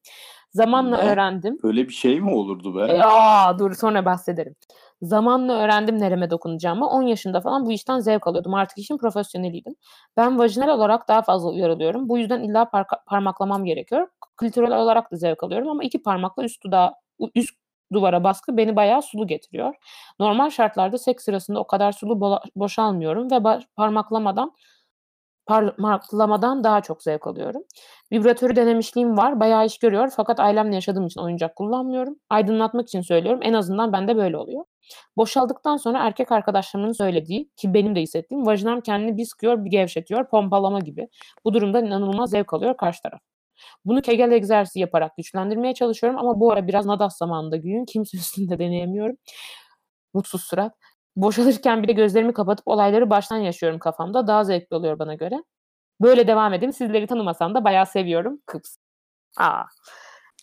Zamanla 0.50 0.96
Ne? 0.96 1.10
öğrendim. 1.10 1.58
Öyle 1.62 1.88
bir 1.88 1.92
şey 1.92 2.20
mi 2.20 2.30
olurdu 2.30 2.76
be? 2.76 2.92
E, 2.92 3.00
aa, 3.02 3.58
dur 3.58 3.74
sonra 3.74 4.04
bahsederim. 4.04 4.54
Zamanla 5.02 5.52
öğrendim 5.52 5.98
nereme 6.00 6.30
dokunacağımı. 6.30 6.88
10 6.88 7.02
yaşında 7.02 7.40
falan 7.40 7.66
bu 7.66 7.72
işten 7.72 7.98
zevk 7.98 8.26
alıyordum. 8.26 8.54
Artık 8.54 8.78
işin 8.78 8.98
profesyoneliydim. 8.98 9.74
Ben 10.16 10.38
vajinal 10.38 10.68
olarak 10.68 11.08
daha 11.08 11.22
fazla 11.22 11.48
uyarılıyorum. 11.50 12.08
Bu 12.08 12.18
yüzden 12.18 12.42
illa 12.42 12.62
parka- 12.62 13.04
parmaklamam 13.06 13.64
gerekiyor. 13.64 14.08
Klitoral 14.36 14.82
olarak 14.82 15.12
da 15.12 15.16
zevk 15.16 15.44
alıyorum 15.44 15.68
ama 15.68 15.84
iki 15.84 16.02
parmakla 16.02 16.44
üst 16.44 16.64
dudağa, 16.64 16.94
üst 17.34 17.54
duvara 17.92 18.24
baskı 18.24 18.56
beni 18.56 18.76
bayağı 18.76 19.02
sulu 19.02 19.26
getiriyor. 19.26 19.74
Normal 20.20 20.50
şartlarda 20.50 20.98
seks 20.98 21.24
sırasında 21.24 21.60
o 21.60 21.66
kadar 21.66 21.92
sulu 21.92 22.40
boşalmıyorum 22.56 23.30
ve 23.30 23.60
parmaklamadan 23.76 24.52
parmaklamadan 25.46 26.64
daha 26.64 26.80
çok 26.80 27.02
zevk 27.02 27.26
alıyorum. 27.26 27.62
Vibratörü 28.12 28.56
denemişliğim 28.56 29.16
var. 29.16 29.40
Bayağı 29.40 29.66
iş 29.66 29.78
görüyor. 29.78 30.12
Fakat 30.16 30.40
ailemle 30.40 30.74
yaşadığım 30.74 31.06
için 31.06 31.20
oyuncak 31.20 31.56
kullanmıyorum. 31.56 32.16
Aydınlatmak 32.30 32.88
için 32.88 33.00
söylüyorum. 33.00 33.40
En 33.42 33.52
azından 33.52 33.92
bende 33.92 34.16
böyle 34.16 34.36
oluyor. 34.36 34.64
Boşaldıktan 35.16 35.76
sonra 35.76 35.98
erkek 35.98 36.32
arkadaşlarımın 36.32 36.92
söylediği 36.92 37.50
ki 37.56 37.74
benim 37.74 37.96
de 37.96 38.00
hissettiğim 38.00 38.46
vajinam 38.46 38.80
kendini 38.80 39.16
bir 39.16 39.24
sıkıyor 39.24 39.64
bir 39.64 39.70
gevşetiyor. 39.70 40.28
Pompalama 40.28 40.78
gibi. 40.80 41.08
Bu 41.44 41.54
durumdan 41.54 41.86
inanılmaz 41.86 42.30
zevk 42.30 42.54
alıyor 42.54 42.76
karşı 42.76 43.02
taraf. 43.02 43.20
Bunu 43.84 44.02
kegel 44.02 44.32
egzersizi 44.32 44.80
yaparak 44.80 45.16
güçlendirmeye 45.16 45.74
çalışıyorum 45.74 46.18
ama 46.18 46.40
bu 46.40 46.52
ara 46.52 46.66
biraz 46.66 46.86
nadas 46.86 47.18
zamanında 47.18 47.56
güyün. 47.56 47.84
Kimse 47.84 48.16
üstünde 48.18 48.58
deneyemiyorum. 48.58 49.16
Mutsuz 50.14 50.42
surat. 50.44 50.74
Boşalırken 51.16 51.82
bir 51.82 51.88
de 51.88 51.92
gözlerimi 51.92 52.32
kapatıp 52.32 52.68
olayları 52.68 53.10
baştan 53.10 53.36
yaşıyorum 53.36 53.78
kafamda. 53.78 54.26
Daha 54.26 54.44
zevkli 54.44 54.76
oluyor 54.76 54.98
bana 54.98 55.14
göre. 55.14 55.42
Böyle 56.00 56.26
devam 56.26 56.54
edin. 56.54 56.70
Sizleri 56.70 57.06
tanımasam 57.06 57.54
da 57.54 57.64
bayağı 57.64 57.86
seviyorum. 57.86 58.40
Kıps. 58.46 58.76
Aa. 59.38 59.62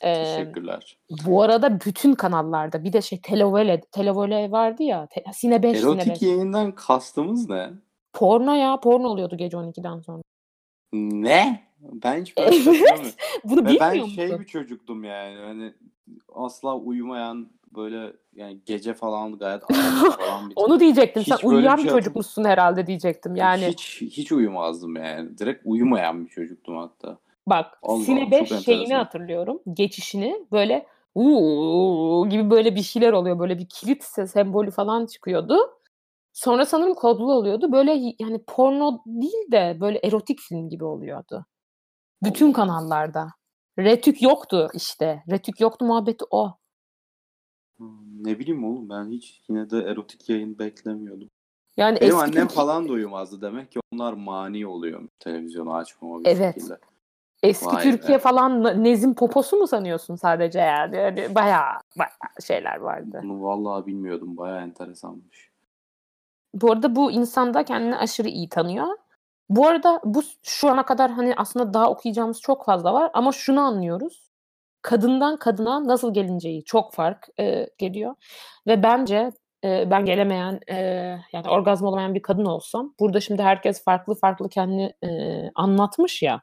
Eee, 0.04 0.24
Teşekkürler. 0.24 0.98
bu 1.26 1.42
arada 1.44 1.80
bütün 1.86 2.14
kanallarda 2.14 2.84
bir 2.84 2.94
de 2.94 3.02
şey 3.02 3.22
Televole 3.22 3.82
Televole 3.82 4.52
vardı 4.52 4.84
ya. 4.84 5.08
Te 5.12 5.24
Sine 5.34 5.64
5, 5.64 5.80
Sine 5.80 5.98
5. 5.98 6.08
Erotik 6.08 6.22
yayından 6.22 6.72
kastımız 6.72 7.50
ne? 7.50 7.70
Porno 8.14 8.54
ya. 8.54 8.80
Porno 8.80 9.08
oluyordu 9.08 9.38
gece 9.38 9.58
12'den 9.58 10.00
sonra. 10.00 10.22
Ne? 10.94 11.64
Ben 11.92 12.22
hiç 12.22 12.38
böyle 12.38 12.52
şey. 12.52 12.74
Evet. 12.78 13.16
Bunu 13.44 13.62
Ve 13.62 13.80
ben 13.80 13.94
bilmiyor 13.94 14.08
şey 14.08 14.26
musun? 14.26 14.40
bir 14.40 14.46
çocuktum 14.46 15.04
yani. 15.04 15.38
Hani 15.40 15.74
asla 16.34 16.76
uyumayan 16.76 17.48
böyle 17.76 18.14
yani 18.36 18.60
gece 18.66 18.94
falan 18.94 19.38
gayet 19.38 19.62
falan 20.18 20.50
bir 20.50 20.54
Onu 20.56 20.80
diyecektim. 20.80 21.24
Sen 21.26 21.36
Hiç 21.36 21.44
bir 21.44 21.48
uyuyan 21.48 21.78
bir 21.78 21.82
şey 21.82 21.92
çocukmuşsun 21.92 22.44
herhalde 22.44 22.88
diyecektim. 22.88 23.36
Yani 23.36 23.68
hiç 23.68 24.02
hiç 24.02 24.32
uyumazdım 24.32 24.96
yani. 24.96 25.38
Direkt 25.38 25.62
uyumayan 25.66 26.26
bir 26.26 26.30
çocuktum 26.30 26.78
hatta. 26.78 27.18
bak 27.48 27.80
Allah 27.84 28.04
Sine 28.04 28.24
Allah, 28.24 28.32
5 28.32 28.50
çok 28.50 28.60
şeyini 28.60 28.94
hatırlıyorum. 28.94 29.60
Geçişini 29.74 30.46
böyle 30.52 30.86
uuu 31.16 32.30
gibi 32.30 32.50
böyle 32.50 32.76
bir 32.76 32.84
şeyler 32.84 33.14
oluyor. 33.14 33.40
Böyle 33.40 33.58
bir 33.58 33.68
kilit 33.70 34.04
sembolü 34.04 34.72
falan 34.72 35.06
çıkıyordu. 35.06 35.58
Sonra 36.34 36.66
sanırım 36.66 36.94
kodlu 36.94 37.34
oluyordu. 37.34 37.72
Böyle 37.72 38.16
yani 38.20 38.44
porno 38.48 39.02
değil 39.06 39.52
de 39.52 39.78
böyle 39.82 40.00
erotik 40.00 40.40
film 40.40 40.70
gibi 40.70 40.84
oluyordu. 40.84 41.46
Bütün 42.24 42.52
kanallarda. 42.52 43.28
Retük 43.80 44.22
yoktu 44.22 44.68
işte. 44.74 45.24
Retük 45.30 45.60
yoktu 45.62 45.86
muhabbeti 45.86 46.26
o. 46.32 46.54
Hmm, 47.78 48.24
Ne 48.26 48.40
bileyim 48.40 48.64
oğlum 48.66 48.90
ben 48.90 49.12
hiç 49.12 49.42
yine 49.50 49.70
de 49.70 49.80
erotik 49.80 50.30
yayın 50.30 50.60
beklemiyordum. 50.60 51.30
Yani 51.78 51.98
Benim 52.02 52.14
eski 52.16 52.24
annem 52.24 52.48
Türkiye, 52.48 52.48
falan 52.48 52.88
da 52.90 52.94
uyumazdı. 52.94 53.42
Demek 53.42 53.72
ki 53.72 53.80
onlar 53.94 54.14
mani 54.14 54.68
oluyor 54.68 55.08
televizyonu 55.20 55.74
açmama 55.76 56.20
bir 56.24 56.30
Evet. 56.30 56.56
şekilde. 56.56 56.78
eski 57.44 57.66
Vay 57.66 57.84
Türkiye 57.84 58.18
be. 58.18 58.22
falan 58.22 58.84
Nezim 58.84 59.14
poposu 59.16 59.58
mu 59.58 59.68
sanıyorsun 59.68 60.16
sadece 60.16 60.60
yani? 60.60 60.96
Yani 60.96 61.36
bayağı, 61.36 61.74
bayağı 61.98 62.42
şeyler 62.48 62.78
vardı. 62.78 63.20
Bunu 63.24 63.44
vallahi 63.44 63.86
bilmiyordum. 63.86 64.38
Bayağı 64.38 64.62
enteresanmış. 64.62 65.50
Bu 66.54 66.72
arada 66.72 66.96
bu 66.96 67.12
insan 67.12 67.54
da 67.54 67.64
kendini 67.66 67.96
aşırı 67.98 68.28
iyi 68.28 68.50
tanıyor. 68.50 68.88
Bu 69.50 69.68
arada 69.68 70.02
bu 70.04 70.24
şu 70.44 70.70
ana 70.70 70.86
kadar 70.86 71.12
hani 71.12 71.34
aslında 71.38 71.74
daha 71.74 71.90
okuyacağımız 71.90 72.42
çok 72.42 72.66
fazla 72.66 72.94
var 72.94 73.12
ama 73.14 73.32
şunu 73.32 73.62
anlıyoruz. 73.62 74.30
Kadından 74.82 75.38
kadına 75.38 75.88
nasıl 75.88 76.14
gelinceği 76.14 76.64
çok 76.64 76.94
fark 76.94 77.28
e, 77.40 77.68
geliyor. 77.78 78.16
Ve 78.68 78.84
bence 78.84 79.32
e, 79.64 79.92
ben 79.92 80.06
gelemeyen 80.06 80.60
e, 80.70 80.76
yani 81.34 81.50
orgazm 81.50 81.86
olamayan 81.86 82.16
bir 82.16 82.22
kadın 82.22 82.46
olsam 82.46 82.94
burada 83.00 83.20
şimdi 83.20 83.42
herkes 83.44 83.84
farklı 83.84 84.16
farklı 84.16 84.50
kendini 84.50 84.94
e, 85.04 85.10
anlatmış 85.56 86.22
ya. 86.24 86.42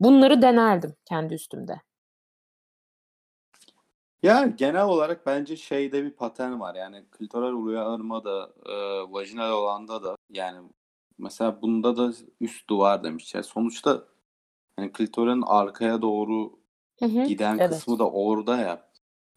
Bunları 0.00 0.42
denerdim 0.42 0.96
kendi 1.04 1.34
üstümde. 1.34 1.80
Ya 4.22 4.46
genel 4.46 4.84
olarak 4.84 5.26
bence 5.26 5.56
şeyde 5.56 6.04
bir 6.04 6.10
patern 6.10 6.60
var. 6.60 6.74
Yani 6.74 7.04
klitoral 7.10 7.52
uyarma 7.52 8.24
da 8.24 8.52
e, 8.66 8.74
vajinal 9.12 9.52
olanda 9.52 10.02
da 10.02 10.16
yani 10.30 10.68
mesela 11.20 11.62
bunda 11.62 11.96
da 11.96 12.12
üst 12.40 12.68
duvar 12.70 13.04
demişler. 13.04 13.42
Sonuçta 13.42 14.04
hani 14.76 14.92
klitorin 14.92 15.42
arkaya 15.46 16.02
doğru 16.02 16.58
Hı 16.98 17.06
hı, 17.06 17.22
giden 17.24 17.58
evet. 17.58 17.70
kısmı 17.70 17.98
da 17.98 18.10
orada 18.10 18.56
ya. 18.56 18.90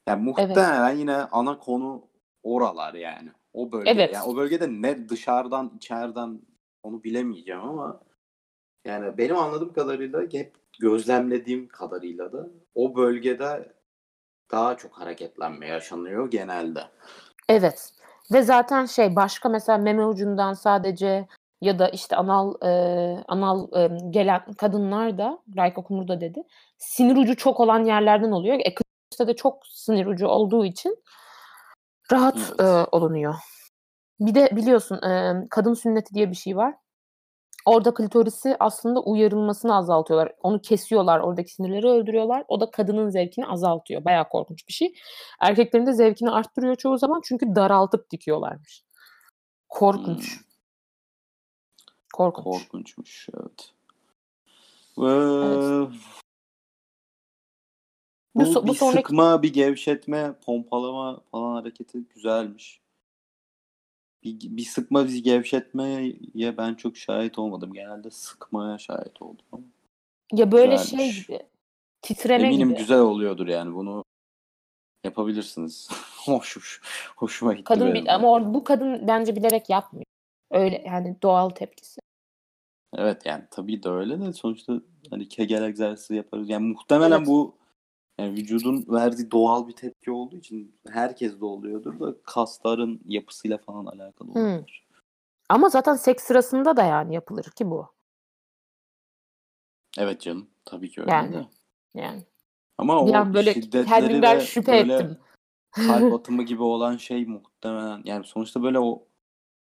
Yani 0.07 0.17
Evet. 0.17 0.23
muhtemelen 0.23 0.97
yine 0.97 1.15
ana 1.15 1.59
konu 1.59 2.07
oralar 2.43 2.93
yani. 2.93 3.29
O 3.53 3.71
bölge. 3.71 3.89
Evet. 3.91 4.13
Yani 4.13 4.25
o 4.25 4.35
bölgede 4.35 4.67
ne 4.69 5.09
dışarıdan 5.09 5.71
içeriden 5.77 6.41
onu 6.83 7.03
bilemeyeceğim 7.03 7.61
ama 7.61 7.99
yani 8.85 9.17
benim 9.17 9.37
anladığım 9.37 9.73
kadarıyla 9.73 10.21
hep 10.31 10.53
gözlemlediğim 10.79 11.67
kadarıyla 11.67 12.31
da 12.33 12.47
o 12.75 12.95
bölgede 12.95 13.73
daha 14.51 14.77
çok 14.77 14.91
hareketlenme 14.91 15.67
yaşanıyor 15.67 16.31
genelde. 16.31 16.83
Evet. 17.49 17.93
Ve 18.31 18.41
zaten 18.41 18.85
şey 18.85 19.15
başka 19.15 19.49
mesela 19.49 19.77
meme 19.77 20.05
ucundan 20.05 20.53
sadece 20.53 21.27
ya 21.63 21.79
da 21.79 21.89
işte 21.89 22.15
anal 22.15 22.53
e, 22.65 22.69
anal 23.27 23.67
e, 23.75 23.97
gelen 24.09 24.53
kadınlar 24.57 25.17
da 25.17 25.39
Rayko 25.57 25.83
Kumru 25.83 26.07
da 26.07 26.21
dedi. 26.21 26.43
Sinir 26.77 27.17
ucu 27.17 27.35
çok 27.35 27.59
olan 27.59 27.83
yerlerden 27.83 28.31
oluyor. 28.31 28.55
E 28.55 28.75
klitoris'te 28.75 29.27
de 29.27 29.35
çok 29.35 29.67
sinir 29.67 30.05
ucu 30.05 30.27
olduğu 30.27 30.65
için 30.65 31.03
rahat 32.11 32.37
Evet. 32.37 32.59
e, 32.59 32.63
olunuyor. 32.91 33.35
Bir 34.19 34.35
de 34.35 34.49
biliyorsun 34.55 35.01
e, 35.01 35.33
kadın 35.49 35.73
sünneti 35.73 36.13
diye 36.13 36.29
bir 36.29 36.35
şey 36.35 36.57
var. 36.57 36.75
Orada 37.65 37.93
klitorisi 37.93 38.55
aslında 38.59 38.99
uyarılmasını 38.99 39.75
azaltıyorlar. 39.75 40.31
Onu 40.43 40.61
kesiyorlar, 40.61 41.19
oradaki 41.19 41.53
sinirleri 41.53 41.87
öldürüyorlar. 41.87 42.43
O 42.47 42.59
da 42.59 42.71
kadının 42.71 43.09
zevkini 43.09 43.45
azaltıyor. 43.47 44.05
Bayağı 44.05 44.29
korkunç 44.29 44.67
bir 44.67 44.73
şey. 44.73 44.93
Erkeklerin 45.41 45.85
de 45.85 45.93
zevkini 45.93 46.31
arttırıyor 46.31 46.75
çoğu 46.75 46.97
zaman 46.97 47.21
çünkü 47.23 47.55
daraltıp 47.55 48.11
dikiyorlarmış. 48.11 48.83
Korkunç. 49.69 50.37
Hmm, 50.37 50.52
Korkunç. 52.13 52.43
korkunçmuş 52.43 53.29
evet. 53.39 53.73
Ve 54.97 55.11
Evet. 55.11 55.89
Bu, 58.35 58.45
bu 58.45 58.67
bu 58.67 58.71
bir 58.71 58.77
sonraki 58.77 58.97
sıkma, 59.01 59.41
bir 59.43 59.53
gevşetme, 59.53 60.33
pompalama 60.45 61.19
falan 61.31 61.53
hareketi 61.53 61.99
güzelmiş. 62.15 62.81
Bir, 64.23 64.39
bir 64.57 64.65
sıkma, 64.65 65.07
bir 65.07 65.23
gevşetmeye 65.23 66.17
ben 66.57 66.73
çok 66.73 66.97
şahit 66.97 67.39
olmadım. 67.39 67.73
Genelde 67.73 68.11
sıkmaya 68.11 68.77
şahit 68.77 69.21
oldum 69.21 69.45
ama 69.51 69.63
ya 70.33 70.51
böyle 70.51 70.77
şey 70.77 70.97
güzelmiş. 70.97 71.27
gibi 71.27 71.39
titreme 72.01 72.47
Eminim 72.47 72.69
gibi. 72.69 72.77
güzel 72.77 72.99
oluyordur 72.99 73.47
yani 73.47 73.75
bunu 73.75 74.03
yapabilirsiniz. 75.03 75.89
Hoş, 76.25 76.81
hoşuma 77.15 77.53
gitti 77.53 77.63
Kadın 77.63 77.95
de. 77.95 78.11
ama 78.11 78.27
or- 78.27 78.53
bu 78.53 78.63
kadın 78.63 79.07
bence 79.07 79.35
bilerek 79.35 79.69
yapmıyor. 79.69 80.02
Öyle 80.53 80.83
yani 80.85 81.17
doğal 81.21 81.49
tepkisi. 81.49 82.01
Evet 82.95 83.25
yani 83.25 83.43
tabii 83.51 83.83
de 83.83 83.89
öyle 83.89 84.21
de 84.21 84.33
sonuçta 84.33 84.81
hani 85.09 85.27
kegel 85.29 85.63
egzersizi 85.63 86.15
yaparız. 86.15 86.49
Yani 86.49 86.67
muhtemelen 86.67 87.17
Evet. 87.17 87.27
bu 87.27 87.57
yani 88.19 88.31
vücudun 88.33 88.85
verdiği 88.89 89.31
doğal 89.31 89.67
bir 89.67 89.73
tepki 89.73 90.11
olduğu 90.11 90.35
için 90.37 90.79
herkes 90.89 91.39
de 91.41 91.45
oluyordur 91.45 91.99
da 91.99 92.15
kasların 92.23 93.01
yapısıyla 93.05 93.57
falan 93.57 93.85
alakalı 93.85 94.33
Hmm. 94.33 94.41
olabilir. 94.41 94.87
Ama 95.49 95.69
zaten 95.69 95.95
seks 95.95 96.23
sırasında 96.23 96.77
da 96.77 96.83
yani 96.83 97.13
yapılır 97.15 97.43
ki 97.43 97.69
bu. 97.69 97.93
Evet 99.97 100.21
canım 100.21 100.49
tabii 100.65 100.89
ki 100.89 101.01
öyle 101.01 101.11
Yani 101.11 101.33
de. 101.33 101.45
yani. 101.93 102.23
Ama 102.77 103.07
Bir 103.07 103.11
o 103.11 103.33
böyle 103.33 103.53
şiddetleri 103.53 104.21
ve 104.21 104.39
şüphe 104.39 104.71
böyle 104.71 104.93
ettim. 104.93 105.17
kalp 105.71 106.13
atımı 106.13 106.43
gibi 106.43 106.63
olan 106.63 106.97
şey 106.97 107.25
muhtemelen 107.25 108.01
yani 108.05 108.25
sonuçta 108.25 108.63
böyle 108.63 108.79
o 108.79 109.07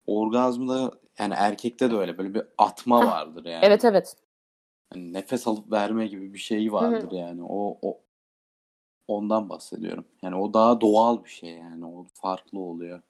orgazmda 0.07 0.91
yani 1.19 1.35
erkekte 1.37 1.91
de 1.91 1.97
öyle 1.97 2.19
böyle 2.19 2.35
bir 2.35 2.43
atma 2.59 3.07
vardır 3.07 3.45
yani. 3.45 3.65
evet 3.65 3.85
evet. 3.85 4.17
Hani 4.93 5.13
nefes 5.13 5.47
alıp 5.47 5.73
verme 5.73 6.07
gibi 6.07 6.35
bir 6.35 6.39
şey 6.39 6.73
vardır 6.73 7.13
yani. 7.13 7.43
O, 7.45 7.79
o 7.83 8.01
ondan 9.09 9.49
bahsediyorum. 9.49 10.05
Yani 10.23 10.37
o 10.37 10.55
daha 10.55 10.81
doğal 10.81 11.25
bir 11.25 11.31
şey 11.31 11.51
yani. 11.51 11.87
O 11.87 12.07
farklı 12.15 12.59
oluyor. 12.59 13.03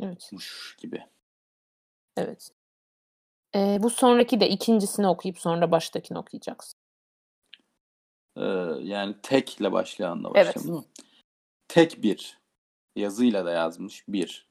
Evet. 0.00 0.30
Muş 0.32 0.76
gibi. 0.78 1.04
Evet. 2.16 2.50
Ee, 3.54 3.78
bu 3.82 3.90
sonraki 3.90 4.40
de 4.40 4.48
ikincisini 4.48 5.08
okuyup 5.08 5.38
sonra 5.38 5.70
baştakini 5.70 6.18
okuyacaksın. 6.18 6.80
Ee, 8.36 8.42
yani 8.80 9.16
tekle 9.22 9.72
başlayanla 9.72 10.30
Evet. 10.34 10.56
başlayalım 10.56 10.72
değil 10.72 10.88
mi? 10.88 10.92
Tek 11.68 12.02
bir. 12.02 12.40
Yazıyla 12.96 13.44
da 13.44 13.50
yazmış. 13.50 14.04
Bir. 14.08 14.49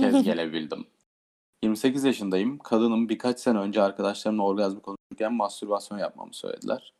Kez 0.00 0.22
gelebildim. 0.24 0.86
28 1.62 2.04
yaşındayım. 2.04 2.58
Kadınım 2.58 3.08
birkaç 3.08 3.40
sene 3.40 3.58
önce 3.58 3.82
arkadaşlarımla 3.82 4.42
orgazmı 4.42 4.82
konuşurken 4.82 5.34
mastürbasyon 5.34 5.98
yapmamı 5.98 6.34
söylediler. 6.34 6.92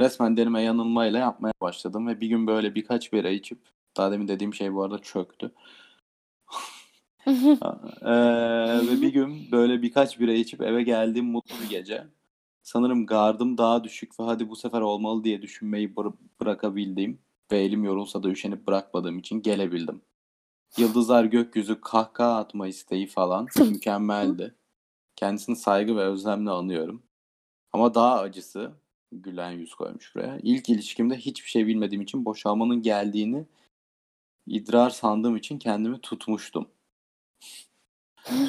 Resmen 0.00 0.36
denime 0.36 0.62
yanılmayla 0.62 1.18
yapmaya 1.18 1.52
başladım 1.60 2.06
ve 2.06 2.20
bir 2.20 2.26
gün 2.26 2.46
böyle 2.46 2.74
birkaç 2.74 3.12
bira 3.12 3.30
içip 3.30 3.58
daha 3.96 4.12
demin 4.12 4.28
dediğim 4.28 4.54
şey 4.54 4.74
bu 4.74 4.82
arada 4.82 4.98
çöktü. 4.98 5.52
Ee, 8.02 8.86
ve 8.86 9.02
bir 9.02 9.12
gün 9.12 9.52
böyle 9.52 9.82
birkaç 9.82 10.20
bira 10.20 10.32
içip 10.32 10.62
eve 10.62 10.82
geldiğim 10.82 11.26
mutlu 11.26 11.54
bir 11.64 11.68
gece. 11.70 12.06
Sanırım 12.62 13.06
gardım 13.06 13.58
daha 13.58 13.84
düşük 13.84 14.20
ve 14.20 14.24
hadi 14.24 14.48
bu 14.48 14.56
sefer 14.56 14.80
olmalı 14.80 15.24
diye 15.24 15.42
düşünmeyi 15.42 15.94
bır- 15.94 16.14
bırakabildiğim 16.40 17.18
ve 17.52 17.58
elim 17.58 17.84
yorulsa 17.84 18.22
da 18.22 18.28
üşenip 18.28 18.66
bırakmadığım 18.66 19.18
için 19.18 19.42
gelebildim. 19.42 20.02
Yıldızlar 20.76 21.24
gökyüzü 21.24 21.80
kahkaha 21.80 22.36
atma 22.36 22.66
isteği 22.66 23.06
falan 23.06 23.48
mükemmeldi. 23.60 24.54
Kendisini 25.16 25.56
saygı 25.56 25.96
ve 25.96 26.02
özlemle 26.02 26.50
anıyorum. 26.50 27.02
Ama 27.72 27.94
daha 27.94 28.18
acısı 28.20 28.72
gülen 29.12 29.50
yüz 29.50 29.74
koymuş 29.74 30.14
buraya. 30.14 30.38
İlk 30.42 30.68
ilişkimde 30.68 31.16
hiçbir 31.16 31.48
şey 31.48 31.66
bilmediğim 31.66 32.02
için 32.02 32.24
boşalmanın 32.24 32.82
geldiğini 32.82 33.46
idrar 34.46 34.90
sandığım 34.90 35.36
için 35.36 35.58
kendimi 35.58 36.00
tutmuştum. 36.00 36.68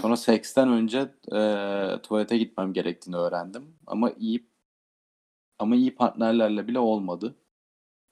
Sonra 0.01 0.17
seksten 0.17 0.69
önce 0.69 0.99
e, 1.31 1.41
tuvalete 2.03 2.37
gitmem 2.37 2.73
gerektiğini 2.73 3.15
öğrendim. 3.15 3.75
Ama 3.87 4.11
iyi 4.11 4.47
ama 5.59 5.75
iyi 5.75 5.95
partnerlerle 5.95 6.67
bile 6.67 6.79
olmadı. 6.79 7.35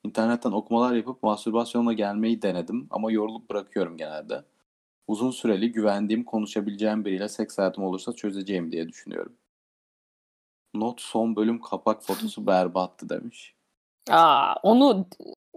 İnternetten 0.07 0.51
okumalar 0.51 0.95
yapıp 0.95 1.23
mastürbasyonla 1.23 1.93
gelmeyi 1.93 2.41
denedim 2.41 2.87
ama 2.89 3.11
yorulup 3.11 3.49
bırakıyorum 3.49 3.97
genelde. 3.97 4.43
Uzun 5.07 5.31
süreli 5.31 5.71
güvendiğim, 5.71 6.23
konuşabileceğim 6.23 7.05
biriyle 7.05 7.29
seks 7.29 7.57
hayatım 7.57 7.83
olursa 7.83 8.13
çözeceğim 8.13 8.71
diye 8.71 8.87
düşünüyorum. 8.87 9.37
Not 10.73 11.01
son 11.01 11.35
bölüm 11.35 11.61
kapak 11.61 12.03
fotosu 12.03 12.47
berbattı 12.47 13.09
demiş. 13.09 13.55
Aa, 14.09 14.53
onu 14.63 15.07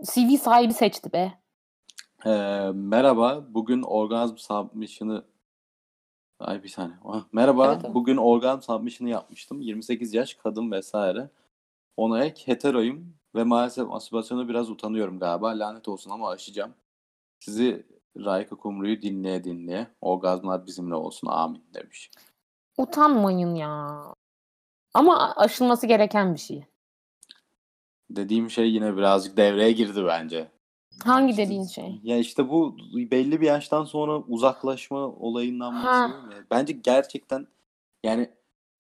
CV 0.03 0.37
sahibi 0.37 0.73
seçti 0.73 1.13
be. 1.13 1.33
Ee, 2.27 2.31
merhaba, 2.75 3.47
bugün 3.49 3.83
orgazm 3.83 4.37
submission'ı 4.37 5.25
Ay 6.41 6.63
bir 6.63 6.69
saniye. 6.69 6.97
Ah, 7.05 7.25
merhaba, 7.33 7.67
Evet, 7.67 7.81
evet. 7.85 7.95
bugün 7.95 8.17
orgazm 8.17 8.63
submission'ı 8.63 9.11
yapmıştım. 9.11 9.61
28 9.61 10.15
yaş, 10.15 10.35
kadın 10.35 10.71
vesaire. 10.71 11.31
Ona 11.97 12.25
ek 12.25 12.43
heteroyum 12.47 13.20
ve 13.35 13.45
maalesef 13.45 13.89
mastürbasyona 13.89 14.49
biraz 14.49 14.71
utanıyorum 14.71 15.19
galiba. 15.19 15.59
Lanet 15.59 15.89
olsun 15.89 16.11
ama 16.11 16.31
aşacağım. 16.31 16.75
Sizi 17.41 17.87
Rayka 18.17 18.57
Kumru'yu 18.57 19.03
dinleye 19.03 19.45
dinleye. 19.45 19.87
Orgazmlar 20.01 20.67
bizimle 20.67 20.95
olsun 20.95 21.29
amin 21.29 21.65
demiş. 21.75 22.11
Utanmayın 22.79 23.55
ya. 23.55 24.03
Ama 24.95 25.35
aşılması 25.37 25.87
gereken 25.87 26.35
bir 26.35 26.41
şey. 26.41 26.65
Dediğim 28.11 28.51
şey 28.51 28.73
yine 28.73 28.97
birazcık 28.97 29.37
devreye 29.37 29.73
girdi 29.73 30.05
bence. 30.07 30.51
Hangi 31.05 31.37
dediğin 31.37 31.65
şey? 31.65 32.01
Ya 32.03 32.19
işte 32.19 32.49
bu 32.49 32.77
belli 32.95 33.41
bir 33.41 33.47
yaştan 33.47 33.85
sonra 33.85 34.19
uzaklaşma 34.19 34.99
olayından 34.99 35.75
bahsediyorum. 35.85 36.47
Bence 36.51 36.73
gerçekten 36.73 37.47
yani 38.05 38.31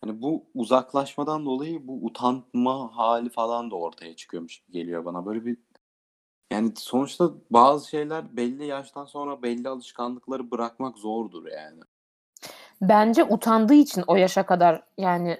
hani 0.04 0.22
bu 0.22 0.44
uzaklaşmadan 0.54 1.46
dolayı 1.46 1.88
bu 1.88 2.04
utanma 2.06 2.96
hali 2.96 3.28
falan 3.30 3.70
da 3.70 3.76
ortaya 3.76 4.16
çıkıyormuş 4.16 4.58
gibi 4.58 4.72
geliyor 4.72 5.04
bana. 5.04 5.26
Böyle 5.26 5.44
bir 5.46 5.56
yani 6.52 6.72
sonuçta 6.76 7.30
bazı 7.50 7.88
şeyler 7.88 8.36
belli 8.36 8.66
yaştan 8.66 9.04
sonra 9.04 9.42
belli 9.42 9.68
alışkanlıkları 9.68 10.50
bırakmak 10.50 10.98
zordur 10.98 11.46
yani. 11.46 11.80
Bence 12.82 13.24
utandığı 13.24 13.74
için 13.74 14.04
o 14.06 14.16
yaşa 14.16 14.46
kadar 14.46 14.82
yani 14.98 15.38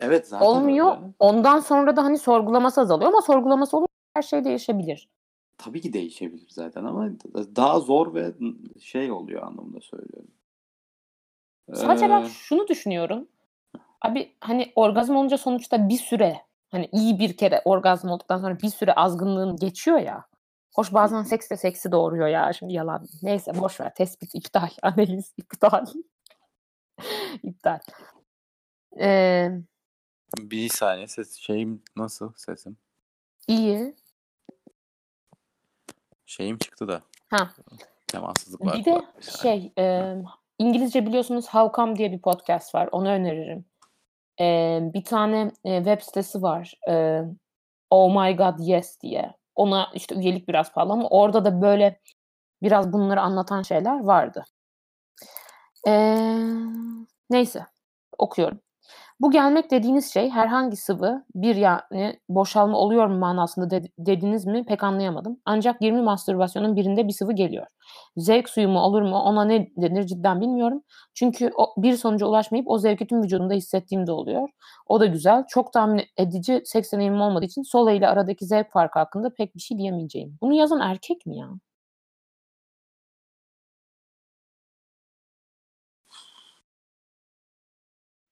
Evet 0.00 0.28
zaten 0.28 0.46
olmuyor. 0.46 0.96
öyle. 0.96 1.12
Ondan 1.18 1.60
sonra 1.60 1.96
da 1.96 2.04
hani 2.04 2.18
sorgulaması 2.18 2.80
azalıyor 2.80 3.10
ama 3.10 3.22
sorgulaması 3.22 3.76
olur 3.76 3.86
her 4.14 4.22
şey 4.22 4.44
değişebilir. 4.44 5.08
Tabii 5.58 5.80
ki 5.80 5.92
değişebilir 5.92 6.48
zaten 6.50 6.84
ama 6.84 7.10
daha 7.56 7.80
zor 7.80 8.14
ve 8.14 8.32
şey 8.80 9.12
oluyor 9.12 9.42
anlamında 9.42 9.80
söylüyorum. 9.80 10.30
Sadece 11.74 12.10
ben 12.10 12.22
Ee, 12.22 12.28
şunu 12.28 12.68
düşünüyorum. 12.68 13.28
Abi 14.04 14.36
hani 14.40 14.72
orgazm 14.76 15.16
olunca 15.16 15.38
sonuçta 15.38 15.88
bir 15.88 15.98
süre 15.98 16.42
hani 16.70 16.88
iyi 16.92 17.18
bir 17.18 17.36
kere 17.36 17.62
orgazm 17.64 18.08
olduktan 18.08 18.38
sonra 18.38 18.60
bir 18.60 18.68
süre 18.68 18.92
azgınlığın 18.92 19.56
geçiyor 19.56 19.98
ya. 19.98 20.26
Hoş 20.74 20.94
bazen 20.94 21.22
seks 21.22 21.50
de 21.50 21.56
seksi 21.56 21.92
doğuruyor 21.92 22.28
ya. 22.28 22.52
Şimdi 22.52 22.72
yalan. 22.72 23.08
Neyse 23.22 23.58
boş 23.58 23.80
ver. 23.80 23.94
Tespit 23.94 24.34
iptal. 24.34 24.68
Analiz 24.82 25.32
iptal. 25.36 25.86
iptal. 27.42 27.78
Ee, 29.00 29.50
bir 30.38 30.68
saniye 30.68 31.08
ses 31.08 31.36
şeyim 31.36 31.82
nasıl 31.96 32.32
sesim? 32.36 32.76
iyi. 33.48 33.94
Şeyim 36.26 36.58
çıktı 36.58 36.88
da. 36.88 37.02
Ha. 37.28 37.50
Temassızlık 38.06 38.66
var. 38.66 38.78
Bir 38.78 38.84
de 38.84 39.02
bir 39.18 39.22
şey 39.22 39.72
e, 39.78 40.14
İngilizce 40.58 41.06
biliyorsunuz 41.06 41.48
How 41.48 41.76
Come 41.76 41.96
diye 41.96 42.12
bir 42.12 42.20
podcast 42.20 42.74
var. 42.74 42.88
Onu 42.92 43.08
öneririm. 43.08 43.64
E, 44.40 44.80
bir 44.94 45.04
tane 45.04 45.50
e, 45.64 45.76
web 45.78 46.00
sitesi 46.00 46.42
var. 46.42 46.74
E, 46.90 47.22
oh 47.90 48.22
My 48.24 48.36
God 48.36 48.58
Yes 48.60 49.00
diye. 49.02 49.32
Ona 49.56 49.88
işte 49.94 50.14
üyelik 50.14 50.48
biraz 50.48 50.72
pahalı 50.72 50.92
ama 50.92 51.08
orada 51.08 51.44
da 51.44 51.62
böyle 51.62 52.00
biraz 52.62 52.92
bunları 52.92 53.20
anlatan 53.22 53.62
şeyler 53.62 54.00
vardı. 54.04 54.44
E, 55.86 55.92
neyse 57.30 57.66
okuyorum. 58.18 58.60
Bu 59.20 59.30
gelmek 59.30 59.70
dediğiniz 59.70 60.12
şey 60.12 60.30
herhangi 60.30 60.76
sıvı 60.76 61.24
bir 61.34 61.56
yani 61.56 62.20
boşalma 62.28 62.78
oluyor 62.78 63.06
mu 63.06 63.18
manasında 63.18 63.70
de- 63.70 63.88
dediniz 63.98 64.46
mi 64.46 64.64
pek 64.66 64.82
anlayamadım. 64.84 65.40
Ancak 65.44 65.82
20 65.82 66.02
mastürbasyonun 66.02 66.76
birinde 66.76 67.08
bir 67.08 67.12
sıvı 67.12 67.32
geliyor. 67.32 67.66
Zevk 68.16 68.48
suyu 68.48 68.68
mu 68.68 68.78
olur 68.80 69.02
mu 69.02 69.16
ona 69.16 69.44
ne 69.44 69.68
denir 69.76 70.04
cidden 70.06 70.40
bilmiyorum. 70.40 70.82
Çünkü 71.14 71.50
o, 71.56 71.82
bir 71.82 71.96
sonuca 71.96 72.26
ulaşmayıp 72.26 72.68
o 72.70 72.78
zevki 72.78 73.06
tüm 73.06 73.22
vücudumda 73.22 73.54
hissettiğim 73.54 74.06
de 74.06 74.12
oluyor. 74.12 74.48
O 74.86 75.00
da 75.00 75.06
güzel. 75.06 75.44
Çok 75.48 75.72
tahmin 75.72 76.02
edici 76.16 76.62
seks 76.64 76.92
deneyimim 76.92 77.20
olmadığı 77.20 77.44
için 77.44 77.62
sola 77.62 77.92
ile 77.92 78.08
aradaki 78.08 78.46
zevk 78.46 78.72
farkı 78.72 78.98
hakkında 78.98 79.34
pek 79.34 79.54
bir 79.56 79.60
şey 79.60 79.78
diyemeyeceğim. 79.78 80.38
Bunu 80.42 80.54
yazan 80.54 80.80
erkek 80.80 81.26
mi 81.26 81.36
ya? 81.38 81.48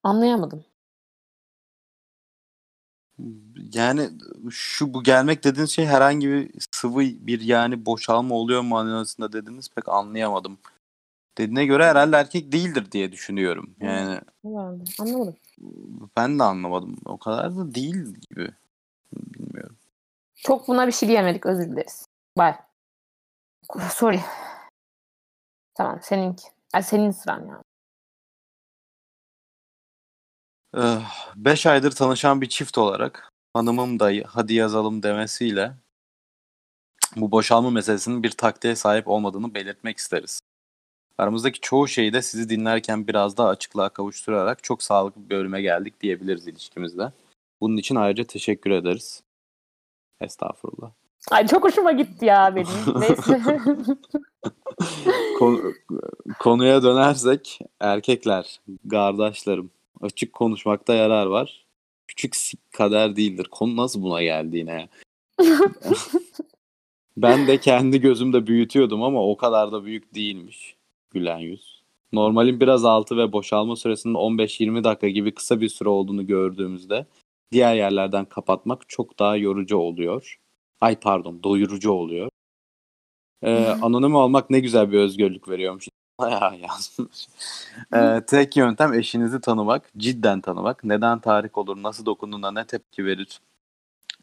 Anlayamadım. 0.03 0.65
Yani 3.73 4.11
şu 4.51 4.95
bu 4.95 5.03
gelmek 5.03 5.45
dediğiniz 5.45 5.71
şey 5.71 5.87
herhangi 5.87 6.29
bir 6.29 6.51
sıvı 6.71 7.01
bir 7.01 7.41
yani 7.41 7.87
boşalma 7.87 8.35
oluyor 8.35 8.63
mu 8.63 8.69
manasında 8.69 9.33
dediniz 9.33 9.69
pek 9.75 9.89
anlayamadım. 9.89 10.59
Dediğine 11.39 11.67
göre 11.67 11.85
herhalde 11.85 12.17
erkek 12.17 12.53
değildir 12.53 12.93
diye 12.93 13.13
düşünüyorum. 13.13 13.75
Yani 13.81 14.21
Herhalde. 14.45 14.85
Anlamadım. 14.99 15.37
ben 16.17 16.39
de 16.39 16.43
anlamadım. 16.43 16.97
O 17.05 17.19
kadar 17.19 17.57
da 17.57 17.75
değil 17.75 18.15
gibi. 18.31 18.51
Bilmiyorum. 19.13 19.77
Çok 20.35 20.69
buna 20.69 20.87
bir 20.87 20.93
şey 20.93 21.09
diyemedik. 21.09 21.47
Özür 21.47 21.65
dileriz. 21.65 22.07
Bye. 22.39 22.59
Sorry. 23.91 24.21
Tamam 25.75 25.99
seninki. 26.03 26.45
Ay, 26.73 26.83
senin 26.83 27.11
sıran 27.11 27.47
ya. 27.47 27.63
5 31.37 31.67
aydır 31.67 31.91
tanışan 31.91 32.41
bir 32.41 32.49
çift 32.49 32.79
olarak 32.79 33.33
hanımım 33.55 34.01
da 34.01 34.11
hadi 34.27 34.55
yazalım 34.55 35.03
demesiyle 35.03 35.73
bu 37.17 37.31
boşalma 37.31 37.71
meselesinin 37.71 38.23
bir 38.23 38.31
taktiğe 38.31 38.77
sahip 38.77 39.09
olmadığını 39.09 39.55
belirtmek 39.55 39.99
isteriz. 39.99 40.41
Aramızdaki 41.19 41.61
çoğu 41.61 41.89
şeyi 41.89 42.13
de 42.13 42.23
sizi 42.23 42.49
dinlerken 42.49 43.07
biraz 43.07 43.37
daha 43.37 43.49
açıklığa 43.49 43.89
kavuşturarak 43.89 44.63
çok 44.63 44.83
sağlıklı 44.83 45.25
bir 45.25 45.31
bölüme 45.31 45.63
geldik 45.63 46.01
diyebiliriz 46.01 46.49
ilişkimizde. 46.49 47.13
Bunun 47.61 47.77
için 47.77 47.95
ayrıca 47.95 48.25
teşekkür 48.25 48.71
ederiz. 48.71 49.23
Estağfurullah. 50.21 50.91
Ay 51.31 51.47
çok 51.47 51.65
hoşuma 51.65 51.93
gitti 51.93 52.25
ya 52.25 52.57
benim. 52.57 52.69
Neyse. 53.01 53.41
Konu- 55.39 55.73
konuya 56.39 56.83
dönersek 56.83 57.59
erkekler, 57.81 58.61
kardeşlerim 58.91 59.71
açık 60.01 60.33
konuşmakta 60.33 60.95
yarar 60.95 61.27
var. 61.27 61.67
Küçük 62.09 62.37
sik 62.37 62.73
kader 62.73 63.17
değildir. 63.17 63.49
Konu 63.51 63.77
nasıl 63.77 64.03
buna 64.03 64.23
geldi 64.23 64.57
yine 64.57 64.73
ya? 64.73 64.89
Ben 67.17 67.47
de 67.47 67.61
kendi 67.61 68.01
gözümde 68.01 68.47
büyütüyordum 68.47 69.03
ama 69.03 69.27
o 69.29 69.37
kadar 69.37 69.73
da 69.73 69.85
büyük 69.85 70.15
değilmiş. 70.15 70.77
Gülen 71.11 71.39
yüz. 71.39 71.83
Normalin 72.13 72.61
biraz 72.61 72.85
altı 72.85 73.17
ve 73.17 73.33
boşalma 73.33 73.77
süresinin 73.77 74.15
15-20 74.15 74.85
dakika 74.85 75.09
gibi 75.09 75.35
kısa 75.35 75.61
bir 75.61 75.69
süre 75.69 75.89
olduğunu 75.89 76.27
gördüğümüzde 76.27 77.07
diğer 77.53 77.75
yerlerden 77.75 78.25
kapatmak 78.25 78.89
çok 78.89 79.19
daha 79.19 79.37
yorucu 79.37 79.77
oluyor. 79.77 80.39
Ay 80.81 81.01
pardon 81.01 81.43
doyurucu 81.43 81.91
oluyor. 81.93 82.31
Ee, 83.43 83.67
anonim 83.83 84.15
olmak 84.15 84.51
ne 84.51 84.61
güzel 84.61 84.93
bir 84.93 84.99
özgürlük 84.99 85.49
veriyormuş. 85.49 85.89
Bayağı 86.21 86.57
yazmış. 86.59 87.29
Ee, 87.95 88.21
tek 88.27 88.57
yöntem 88.57 88.93
eşinizi 88.93 89.41
tanımak, 89.41 89.91
cidden 89.97 90.41
tanımak. 90.41 90.85
Neden 90.85 91.19
tahrik 91.21 91.59
olur, 91.59 91.83
nasıl 91.83 92.07
dokunduğuna 92.07 92.51
ne 92.51 92.67
tepki 92.67 93.05
verir. 93.05 93.41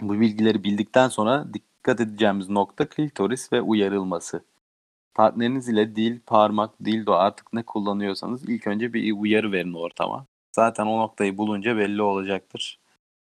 Bu 0.02 0.20
bilgileri 0.20 0.64
bildikten 0.64 1.08
sonra 1.08 1.46
dikkat 1.54 2.02
edeceğimiz 2.02 2.50
nokta 2.50 2.90
klitoris 2.90 3.54
ve 3.54 3.62
uyarılması. 3.62 4.44
Partneriniz 5.16 5.70
ile 5.70 5.96
dil, 5.96 6.20
parmak, 6.26 6.86
dildo 6.86 7.14
artık 7.14 7.54
ne 7.54 7.64
kullanıyorsanız 7.64 8.50
ilk 8.50 8.68
önce 8.68 8.94
bir 8.94 9.14
uyarı 9.14 9.52
verin 9.52 9.74
ortama. 9.74 10.26
Zaten 10.52 10.86
o 10.86 11.00
noktayı 11.00 11.38
bulunca 11.38 11.78
belli 11.78 12.02
olacaktır. 12.02 12.80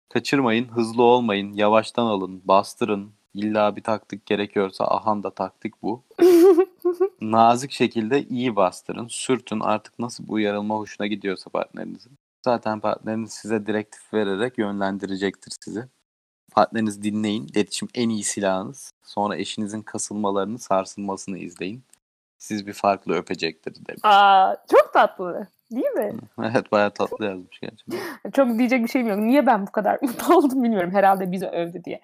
Kaçırmayın, 0.10 0.68
hızlı 0.68 1.04
olmayın, 1.04 1.54
yavaştan 1.54 2.06
alın, 2.06 2.42
bastırın. 2.46 3.12
İlla 3.34 3.76
bir 3.76 3.84
taktik 3.84 4.26
gerekiyorsa 4.26 4.86
ahan 4.86 5.24
da 5.24 5.30
taktik 5.30 5.82
bu. 5.84 6.04
Nazik 7.22 7.72
şekilde 7.72 8.24
iyi 8.24 8.56
bastırın, 8.56 9.08
sürtün 9.08 9.60
artık 9.60 10.00
nasıl 10.00 10.28
bu 10.28 10.34
uyarılma 10.34 10.76
hoşuna 10.76 11.08
gidiyorsa 11.08 11.50
partnerinizin. 11.50 12.12
Zaten 12.46 12.80
partneriniz 12.80 13.34
size 13.34 13.66
direktif 13.66 14.14
vererek 14.14 14.58
yönlendirecektir 14.58 15.54
sizi. 15.66 15.86
Partnerinizi 16.54 17.04
dinleyin. 17.04 17.48
İletişim 17.48 17.88
en 17.96 18.10
iyi 18.10 18.24
silahınız. 18.24 18.92
Sonra 19.04 19.38
eşinizin 19.38 19.82
kasılmalarını, 19.82 20.60
sarsılmasını 20.60 21.38
izleyin. 21.38 21.84
Siz 22.38 22.68
bir 22.68 22.74
farklı 22.74 23.14
öpecektir 23.14 23.76
demiş. 23.88 24.02
Aa, 24.04 24.56
çok 24.72 24.94
tatlı. 24.94 25.48
Değil 25.72 25.86
mi? 25.86 26.12
Evet 26.44 26.72
bayağı 26.72 26.92
tatlı 26.92 27.26
yazmış 27.26 27.60
gerçekten. 27.60 28.32
Çok 28.32 28.58
diyecek 28.58 28.84
bir 28.84 28.90
şeyim 28.90 29.08
yok. 29.08 29.20
Niye 29.20 29.46
ben 29.46 29.68
bu 29.68 29.72
kadar 29.72 30.00
mutlu 30.02 30.36
oldum 30.36 30.64
bilmiyorum. 30.64 30.92
Herhalde 30.92 31.32
bizi 31.32 31.48
övdü 31.48 31.84
diye. 31.84 32.02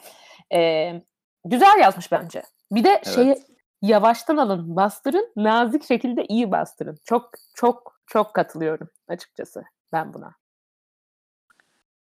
Ee, 0.53 1.01
Güzel 1.49 1.79
yazmış 1.81 2.11
bence. 2.11 2.43
Bir 2.71 2.83
de 2.83 2.89
Evet. 2.89 3.07
şeyi 3.07 3.35
yavaştan 3.81 4.37
alın, 4.37 4.75
bastırın, 4.75 5.31
nazik 5.35 5.83
şekilde 5.83 6.25
iyi 6.25 6.51
bastırın. 6.51 6.97
Çok 7.05 7.29
çok 7.53 7.99
çok 8.07 8.33
katılıyorum 8.33 8.89
açıkçası 9.07 9.63
ben 9.91 10.13
buna. 10.13 10.35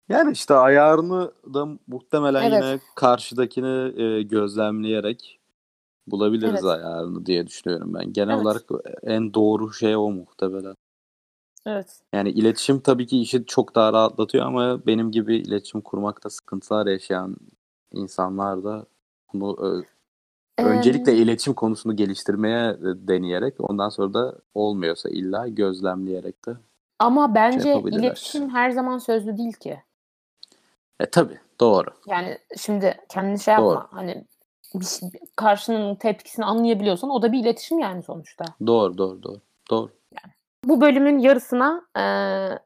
Yani 0.09 0.33
işte 0.33 0.55
ayarını 0.55 1.33
da 1.55 1.67
muhtemelen 1.87 2.43
Evet. 2.43 2.53
yine 2.53 2.81
karşıdakini 2.95 4.03
e, 4.03 4.23
gözlemleyerek 4.23 5.41
bulabiliriz 6.07 6.65
Evet. 6.65 6.65
ayarını 6.65 7.27
diye 7.27 7.47
düşünüyorum 7.47 7.95
ben. 7.95 8.13
Genel 8.13 8.35
Evet. 8.35 8.43
olarak 8.43 8.63
en 9.03 9.35
doğru 9.35 9.73
şey 9.73 9.97
o 9.97 10.11
muhtemelen. 10.11 10.75
Evet. 11.67 12.01
Yani 12.13 12.31
iletişim 12.31 12.81
tabii 12.81 13.07
ki 13.07 13.21
işi 13.21 13.47
çok 13.47 13.75
daha 13.75 13.93
rahatlatıyor 13.93 14.47
ama 14.47 14.87
benim 14.87 15.11
gibi 15.11 15.37
iletişim 15.37 15.81
kurmakta 15.81 16.31
sıkıntılar 16.31 16.87
yaşayan 16.87 17.37
insanlar 17.93 18.65
da 18.65 18.87
bunu 19.35 19.57
ö- 19.61 19.83
öncelikle 20.59 21.15
iletişim 21.15 21.55
konusunu 21.55 21.97
geliştirmeye 21.97 22.77
deneyerek 22.81 23.55
ondan 23.59 23.89
sonra 23.89 24.15
da 24.15 24.39
olmuyorsa 24.55 25.09
illa 25.09 25.49
gözlemleyerek 25.49 26.47
de. 26.47 26.51
Ama 26.99 27.35
bence 27.35 27.69
yapabilirler. 27.69 28.03
iletişim 28.07 28.51
her 28.51 28.71
zaman 28.71 28.99
sözlü 28.99 29.37
değil 29.37 29.53
ki. 29.53 29.83
E 31.01 31.07
tabii 31.07 31.39
doğru. 31.61 31.89
Yani 32.07 32.39
şimdi 32.59 33.01
kendini 33.09 33.39
şey 33.39 33.53
yapma. 33.55 33.67
Doğru. 33.67 33.87
Hani 33.91 34.25
bir, 34.75 34.85
şey- 34.85 35.11
karşının 35.37 35.95
tepkisini 35.95 36.45
anlayabiliyorsan 36.45 37.11
o 37.11 37.23
da 37.23 37.33
bir 37.33 37.39
iletişim 37.41 37.79
yani 37.79 38.03
sonuçta. 38.03 38.45
Doğru 38.67 38.99
doğru 38.99 39.23
doğru. 39.23 39.41
Doğru. 39.71 39.91
Bu 40.65 40.81
bölümün 40.81 41.19
yarısına 41.19 41.83
eee, 41.97 42.59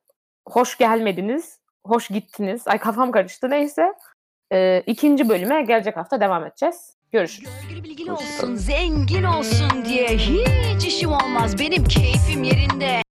hoş 0.49 0.79
gelmediniz, 0.79 1.59
hoş 1.87 2.09
gittiniz. 2.09 2.69
Ay 2.69 2.79
kafam 2.79 3.11
karıştı 3.13 3.51
neyse. 3.51 3.95
Eee, 4.53 4.83
ikinci 4.87 5.29
bölüme 5.29 5.63
gelecek 5.63 5.97
hafta 5.97 6.21
devam 6.21 6.47
edeceğiz. 6.47 6.97
Görüşürüz. 7.13 7.51
Görgülü 7.63 7.85
bilgili 7.85 8.13
olsun, 8.13 8.55
zengin 8.57 9.23
olsun 9.25 9.85
diye 9.85 10.09
hiç 10.09 10.85
işim 10.85 11.13
olmaz. 11.13 11.59
Benim 11.59 11.85
keyfim 11.85 12.43
yerinde. 12.45 13.04